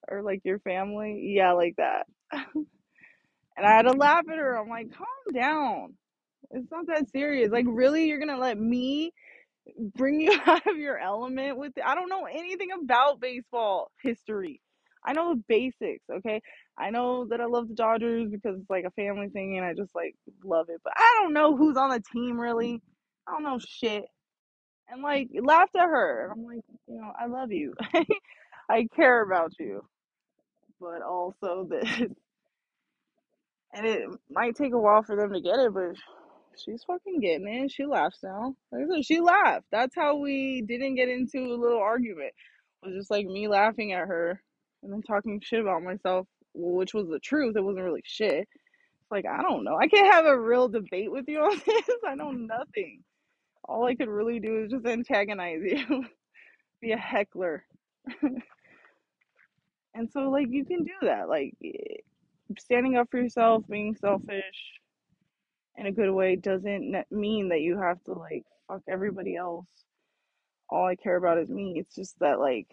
or 0.10 0.22
like 0.24 0.42
your 0.44 0.60
family? 0.60 1.34
Yeah, 1.36 1.54
like 1.54 1.76
that. 1.78 2.08
And 3.58 3.66
I 3.66 3.72
had 3.72 3.84
to 3.84 3.92
laugh 3.92 4.26
at 4.32 4.38
her. 4.38 4.58
I'm 4.58 4.70
like, 4.70 4.92
calm 4.96 5.34
down. 5.34 5.94
It's 6.52 6.72
not 6.72 6.88
that 6.88 7.10
serious. 7.12 7.52
Like, 7.52 7.66
really? 7.68 8.08
You're 8.08 8.20
gonna 8.20 8.40
let 8.40 8.60
me 8.60 9.12
bring 9.96 10.22
you 10.22 10.34
out 10.48 10.68
of 10.68 10.78
your 10.78 11.00
element 11.00 11.58
with 11.58 11.74
it? 11.78 11.84
I 11.86 11.96
don't 11.96 12.10
know 12.10 12.26
anything 12.26 12.70
about 12.84 13.22
baseball 13.22 13.92
history. 14.04 14.62
I 15.06 15.14
know 15.14 15.34
the 15.34 15.44
basics, 15.48 16.04
okay? 16.10 16.42
I 16.78 16.90
know 16.90 17.26
that 17.30 17.42
I 17.42 17.46
love 17.46 17.68
the 17.68 17.76
Dodgers 17.76 18.30
because 18.30 18.60
it's 18.60 18.70
like 18.70 18.86
a 18.86 18.92
family 18.92 19.30
thing 19.30 19.58
and 19.58 19.66
I 19.66 19.74
just 19.74 19.94
like 19.94 20.16
love 20.44 20.68
it. 20.70 20.82
But 20.84 20.94
I 20.96 21.20
don't 21.22 21.34
know 21.34 21.56
who's 21.56 21.78
on 21.78 21.90
the 21.90 22.02
team 22.14 22.40
really. 22.40 22.82
I 23.28 23.32
don't 23.32 23.44
know 23.44 23.60
shit. 23.60 24.06
And 24.90 25.02
like 25.02 25.30
laughed 25.42 25.76
at 25.76 25.86
her. 25.86 26.30
And 26.32 26.40
I'm 26.40 26.46
like, 26.46 26.64
you 26.88 26.96
know, 26.96 27.12
I 27.20 27.28
love 27.28 27.52
you. 27.52 27.74
I 28.70 28.88
care 28.96 29.22
about 29.22 29.54
you. 29.60 29.84
But 30.80 31.02
also 31.02 31.68
this 31.70 31.90
and 33.74 33.86
it 33.86 34.08
might 34.30 34.56
take 34.56 34.74
a 34.74 34.80
while 34.80 35.04
for 35.04 35.16
them 35.16 35.34
to 35.34 35.42
get 35.42 35.60
it, 35.60 35.74
but 35.74 35.96
she's 36.58 36.84
fucking 36.84 37.20
getting 37.20 37.48
it. 37.48 37.72
She 37.72 37.86
laughs 37.86 38.20
now. 38.24 38.56
Like 38.72 38.84
I 38.84 38.96
said, 38.96 39.06
she 39.06 39.20
laughed. 39.20 39.66
That's 39.72 39.96
how 39.96 40.18
we 40.18 40.64
didn't 40.68 40.96
get 40.96 41.10
into 41.10 41.40
a 41.40 41.58
little 41.58 41.80
argument. 41.80 42.34
It 42.84 42.88
was 42.88 42.96
just 42.96 43.12
like 43.12 43.26
me 43.26 43.48
laughing 43.48 43.94
at 43.94 44.08
her 44.08 44.42
and 44.84 44.92
then 44.92 45.02
talking 45.02 45.40
shit 45.42 45.62
about 45.62 45.84
myself, 45.84 46.28
which 46.54 46.94
was 46.94 47.08
the 47.08 47.20
truth. 47.20 47.56
It 47.56 47.64
wasn't 47.64 47.86
really 47.86 48.04
shit. 48.06 48.48
It's 49.02 49.12
like 49.12 49.26
I 49.26 49.42
don't 49.42 49.64
know. 49.64 49.78
I 49.78 49.88
can't 49.88 50.14
have 50.14 50.26
a 50.26 50.40
real 50.40 50.68
debate 50.68 51.12
with 51.12 51.26
you 51.28 51.40
on 51.44 51.62
this. 51.66 51.90
I 52.08 52.16
know 52.16 52.32
nothing. 52.32 53.04
All 53.66 53.86
I 53.86 53.96
could 53.96 54.10
really 54.10 54.40
do 54.40 54.64
is 54.64 54.72
just 54.72 54.86
antagonize 54.86 55.62
you, 55.66 56.06
be 56.82 56.92
a 56.92 56.98
heckler. 56.98 57.66
And 59.94 60.10
so 60.12 60.30
like 60.30 60.48
you 60.50 60.66
can 60.66 60.84
do 60.84 60.94
that. 61.04 61.30
Like 61.30 61.54
standing 62.58 62.98
up 62.98 63.10
for 63.12 63.20
yourself, 63.20 63.64
being 63.70 63.96
selfish 63.96 64.80
in 65.78 65.86
a 65.86 65.92
good 65.92 66.12
way 66.12 66.36
doesn't 66.36 66.96
mean 67.12 67.50
that 67.50 67.62
you 67.62 67.80
have 67.80 68.04
to 68.06 68.14
like 68.14 68.44
fuck 68.68 68.82
everybody 68.88 69.36
else. 69.36 69.66
All 70.70 70.86
I 70.86 70.96
care 70.96 71.18
about 71.18 71.38
is 71.38 71.50
me. 71.50 71.76
It's 71.78 71.96
just 71.96 72.18
that 72.20 72.40
like 72.40 72.68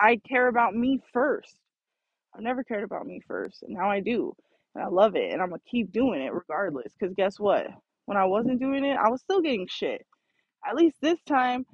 I 0.00 0.16
care 0.28 0.48
about 0.48 0.74
me 0.74 1.00
first. 1.12 1.56
I've 2.34 2.42
never 2.42 2.64
cared 2.64 2.84
about 2.84 3.06
me 3.06 3.20
first, 3.26 3.62
and 3.62 3.74
now 3.74 3.90
I 3.90 4.00
do. 4.00 4.34
And 4.74 4.84
I 4.84 4.88
love 4.88 5.16
it, 5.16 5.32
and 5.32 5.42
I'm 5.42 5.50
gonna 5.50 5.60
keep 5.70 5.92
doing 5.92 6.22
it 6.22 6.32
regardless. 6.32 6.92
Because 6.98 7.14
guess 7.14 7.40
what? 7.40 7.68
When 8.06 8.16
I 8.18 8.24
wasn't 8.26 8.60
doing 8.60 8.84
it, 8.84 8.96
I 8.96 9.08
was 9.10 9.20
still 9.22 9.40
getting 9.42 9.66
shit. 9.68 10.06
At 10.68 10.76
least 10.76 10.96
this 11.00 11.20
time, 11.24 11.66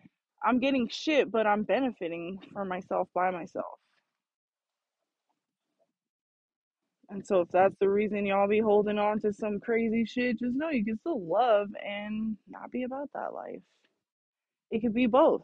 I'm 0.44 0.60
getting 0.60 0.88
shit, 0.88 1.30
but 1.30 1.46
I'm 1.46 1.64
benefiting 1.64 2.38
for 2.52 2.64
myself 2.64 3.08
by 3.14 3.30
myself. 3.30 3.78
And 7.10 7.26
so 7.26 7.42
if 7.42 7.48
that's 7.50 7.76
the 7.80 7.88
reason 7.88 8.26
y'all 8.26 8.48
be 8.48 8.60
holding 8.60 8.98
on 8.98 9.20
to 9.20 9.32
some 9.32 9.60
crazy 9.60 10.04
shit, 10.04 10.38
just 10.38 10.56
know 10.56 10.70
you 10.70 10.84
can 10.84 10.98
still 10.98 11.22
love 11.24 11.68
and 11.86 12.36
not 12.48 12.70
be 12.72 12.84
about 12.84 13.10
that 13.14 13.34
life. 13.34 13.60
It 14.70 14.80
could 14.80 14.94
be 14.94 15.06
both. 15.06 15.42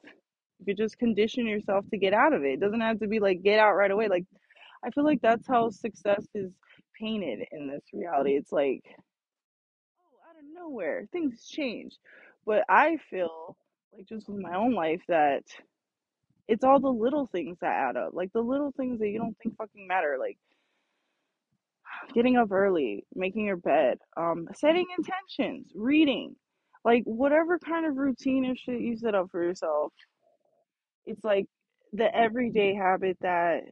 You 0.66 0.74
just 0.74 0.98
condition 0.98 1.46
yourself 1.46 1.84
to 1.90 1.98
get 1.98 2.14
out 2.14 2.32
of 2.32 2.44
it. 2.44 2.54
It 2.54 2.60
doesn't 2.60 2.80
have 2.80 3.00
to 3.00 3.08
be 3.08 3.20
like 3.20 3.42
get 3.42 3.58
out 3.58 3.74
right 3.74 3.90
away. 3.90 4.08
Like 4.08 4.24
I 4.84 4.90
feel 4.90 5.04
like 5.04 5.20
that's 5.22 5.46
how 5.46 5.70
success 5.70 6.26
is 6.34 6.52
painted 6.98 7.40
in 7.52 7.68
this 7.68 7.82
reality. 7.92 8.32
It's 8.32 8.52
like, 8.52 8.82
oh, 8.86 10.28
out 10.28 10.36
of 10.38 10.44
nowhere, 10.54 11.06
things 11.12 11.46
change. 11.48 11.96
But 12.46 12.64
I 12.68 12.98
feel 13.10 13.56
like 13.92 14.06
just 14.06 14.28
with 14.28 14.40
my 14.40 14.56
own 14.56 14.74
life 14.74 15.02
that 15.08 15.44
it's 16.48 16.64
all 16.64 16.80
the 16.80 16.88
little 16.88 17.26
things 17.26 17.58
that 17.60 17.72
add 17.72 17.96
up. 17.96 18.10
Like 18.12 18.32
the 18.32 18.40
little 18.40 18.72
things 18.76 18.98
that 19.00 19.08
you 19.08 19.18
don't 19.18 19.36
think 19.42 19.56
fucking 19.56 19.86
matter. 19.86 20.16
Like 20.18 20.38
getting 22.14 22.36
up 22.36 22.50
early, 22.52 23.04
making 23.14 23.46
your 23.46 23.56
bed, 23.56 23.98
um, 24.16 24.48
setting 24.54 24.86
intentions, 24.98 25.70
reading, 25.74 26.34
like 26.84 27.02
whatever 27.04 27.58
kind 27.58 27.86
of 27.86 27.96
routine 27.96 28.46
or 28.46 28.56
shit 28.56 28.80
you 28.80 28.96
set 28.96 29.14
up 29.14 29.30
for 29.30 29.42
yourself. 29.42 29.92
It's 31.06 31.24
like 31.24 31.46
the 31.92 32.14
everyday 32.14 32.72
mm-hmm. 32.72 32.82
habit 32.82 33.16
that 33.20 33.62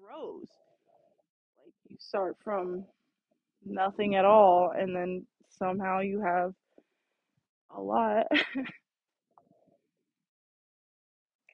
grows. 0.00 0.46
Like 1.58 1.74
you 1.88 1.96
start 1.98 2.36
from 2.42 2.84
nothing 3.64 4.14
at 4.14 4.24
all, 4.24 4.72
and 4.76 4.94
then 4.94 5.26
somehow 5.50 6.00
you 6.00 6.20
have 6.20 6.52
a 7.76 7.80
lot, 7.80 8.26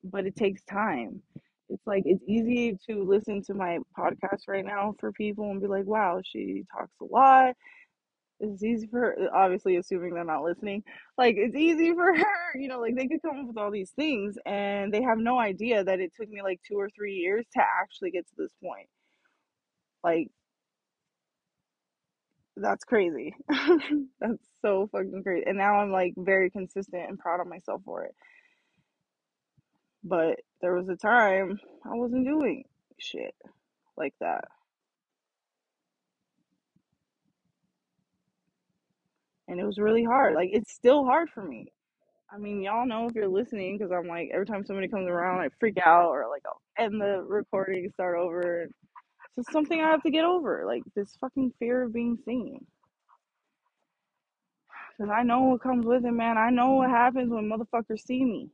but 0.05 0.27
it 0.27 0.37
takes 0.37 0.63
time. 0.65 1.23
It's 1.71 1.87
like 1.87 2.03
it's 2.07 2.23
easy 2.29 2.79
to 2.89 3.03
listen 3.05 3.43
to 3.45 3.55
my 3.55 3.79
podcast 3.99 4.47
right 4.47 4.65
now 4.65 4.95
for 5.01 5.13
people 5.13 5.51
and 5.51 5.61
be 5.61 5.67
like, 5.67 5.87
wow, 5.87 6.21
she 6.23 6.65
talks 6.73 6.93
a 7.01 7.05
lot 7.05 7.55
it's 8.53 8.65
easy 8.65 8.87
for 8.89 9.17
obviously 9.35 9.77
assuming 9.77 10.15
they're 10.15 10.25
not 10.25 10.45
listening 10.45 10.83
like 11.19 11.37
it's 11.39 11.57
easy 11.57 11.93
for 11.93 12.15
her 12.17 12.59
you 12.59 12.69
know 12.69 12.81
like 12.81 12.97
they 12.97 13.09
could 13.09 13.23
come 13.23 13.41
up 13.41 13.47
with 13.49 13.59
all 13.59 13.71
these 13.71 13.91
things 13.93 14.37
and 14.47 14.93
they 14.93 15.03
have 15.03 15.19
no 15.19 15.39
idea 15.39 15.85
that 15.85 16.01
it 16.01 16.13
took 16.17 16.29
me 16.31 16.43
like 16.43 16.61
two 16.69 16.77
or 16.79 16.91
three 16.91 17.15
years 17.15 17.47
to 17.55 17.61
actually 17.83 18.11
get 18.11 18.27
to 18.29 18.35
this 18.39 18.53
point. 18.63 18.89
Like 20.05 20.29
that's 22.57 22.85
crazy. 22.85 23.35
That's 24.21 24.39
so 24.63 24.89
fucking 24.93 25.23
crazy 25.25 25.45
and 25.47 25.59
now 25.59 25.81
i'm 25.81 25.93
like 25.93 26.15
very 26.17 26.51
consistent 26.51 27.09
and 27.09 27.19
proud 27.19 27.41
of 27.41 27.49
myself 27.49 27.83
for 27.85 28.05
it. 28.05 28.15
But 30.05 30.41
there 30.61 30.75
was 30.75 30.89
a 30.89 30.97
time 30.97 31.59
I 31.85 31.95
wasn't 31.95 32.27
doing 32.27 32.65
shit 32.99 33.35
like 33.97 34.15
that. 34.21 34.45
And 39.55 39.61
it 39.61 39.67
was 39.67 39.79
really 39.79 40.03
hard. 40.03 40.35
Like, 40.35 40.51
it's 40.53 40.73
still 40.73 41.05
hard 41.05 41.31
for 41.31 41.45
me. 41.45 41.69
I 42.29 42.39
mean, 42.39 42.61
y'all 42.61 42.89
know 42.89 43.07
if 43.07 43.15
you're 43.15 43.29
listening, 43.29 43.79
because 43.79 43.93
I'm 43.93 44.09
like, 44.09 44.31
every 44.35 44.47
time 44.47 44.67
somebody 44.67 44.89
comes 44.89 45.07
around, 45.07 45.43
I 45.43 45.49
freak 45.61 45.79
out 45.79 46.09
or 46.09 46.27
like 46.29 46.43
I'll 46.45 46.61
end 46.77 47.01
the 47.01 47.23
recording, 47.23 47.89
start 47.93 48.19
over. 48.19 48.63
It's 48.65 49.37
just 49.37 49.53
something 49.53 49.81
I 49.81 49.91
have 49.91 50.03
to 50.03 50.11
get 50.11 50.25
over. 50.25 50.65
Like, 50.67 50.83
this 50.97 51.17
fucking 51.21 51.53
fear 51.61 51.85
of 51.85 51.93
being 51.93 52.19
seen. 52.25 52.67
Because 54.99 55.13
I 55.17 55.23
know 55.23 55.43
what 55.43 55.63
comes 55.63 55.87
with 55.87 56.05
it, 56.05 56.11
man. 56.11 56.37
I 56.37 56.51
know 56.51 56.73
what 56.73 56.91
happens 56.91 57.31
when 57.31 57.49
motherfuckers 57.49 58.05
see 58.05 58.25
me. 58.25 58.51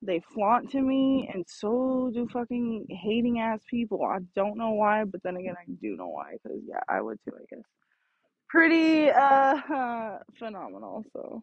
They 0.00 0.22
flaunt 0.32 0.70
to 0.70 0.80
me, 0.80 1.30
and 1.30 1.44
so 1.46 2.10
do 2.14 2.26
fucking 2.32 2.86
hating 2.88 3.38
ass 3.40 3.60
people. 3.68 4.02
I 4.02 4.20
don't 4.34 4.56
know 4.56 4.70
why, 4.70 5.04
but 5.04 5.22
then 5.22 5.36
again, 5.36 5.56
I 5.60 5.70
do 5.82 5.94
know 5.94 6.08
why. 6.08 6.38
Because, 6.42 6.62
yeah, 6.66 6.80
I 6.88 7.02
would 7.02 7.18
too, 7.22 7.32
I 7.36 7.44
guess. 7.54 7.64
Pretty 8.50 9.10
uh 9.10 10.18
phenomenal. 10.38 11.04
So, 11.12 11.42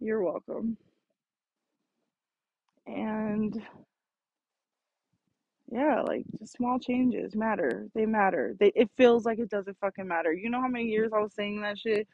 you're 0.00 0.22
welcome. 0.22 0.76
And 2.86 3.60
yeah, 5.70 6.02
like 6.02 6.24
just 6.38 6.52
small 6.52 6.78
changes 6.78 7.34
matter. 7.34 7.88
They 7.94 8.06
matter. 8.06 8.54
They 8.60 8.72
it 8.76 8.90
feels 8.96 9.24
like 9.24 9.38
it 9.40 9.50
doesn't 9.50 9.78
fucking 9.80 10.06
matter. 10.06 10.32
You 10.32 10.50
know 10.50 10.60
how 10.60 10.68
many 10.68 10.86
years 10.86 11.12
I 11.14 11.20
was 11.20 11.34
saying 11.34 11.62
that 11.62 11.78
shit? 11.78 12.06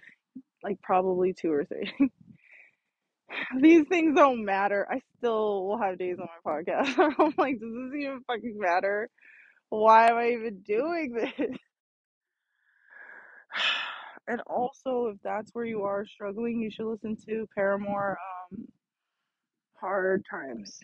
Like 0.63 0.81
probably 0.83 1.35
two 1.35 1.53
or 1.53 1.65
three. 1.65 1.93
These 3.61 3.87
things 3.89 4.17
don't 4.17 4.45
matter. 4.45 4.87
I 4.91 5.01
still 5.19 5.67
will 5.67 5.79
have 5.79 5.99
days 5.99 6.19
on 6.19 6.29
my 6.45 6.53
podcast. 6.53 6.99
I'm 7.19 7.35
like, 7.37 7.61
does 7.61 7.73
this 7.73 8.01
even 8.01 8.23
fucking 8.27 8.59
matter? 8.59 9.11
Why 9.71 10.11
am 10.11 10.17
I 10.17 10.31
even 10.31 10.61
doing 10.61 11.13
this? 11.15 11.51
And 14.29 14.43
also, 14.47 15.09
if 15.15 15.19
that's 15.25 15.53
where 15.55 15.67
you 15.67 15.85
are 15.85 16.07
struggling, 16.07 16.61
you 16.61 16.71
should 16.71 16.91
listen 16.91 17.17
to 17.29 17.49
Paramore 17.57 18.19
um 18.53 18.67
Hard 19.81 20.25
Times. 20.31 20.79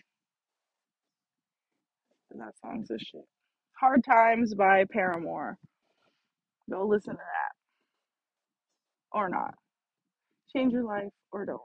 And 2.31 2.41
that 2.41 2.57
song's 2.61 2.91
a 2.91 2.99
shit. 2.99 3.25
Hard 3.79 4.03
Times 4.03 4.55
by 4.55 4.85
Paramore. 4.91 5.57
Go 6.69 6.87
listen 6.87 7.13
to 7.13 7.19
that 7.19 7.63
or 9.17 9.29
not. 9.29 9.55
Change 10.55 10.73
your 10.73 10.83
life 10.83 11.11
or 11.31 11.45
don't. 11.45 11.61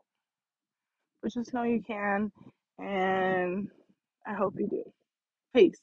But 1.23 1.33
just 1.33 1.55
know 1.55 1.65
you 1.65 1.83
can 1.87 2.33
and 2.79 3.69
I 4.27 4.35
hope 4.35 4.55
you 4.59 4.69
do. 4.69 4.85
Peace. 5.55 5.81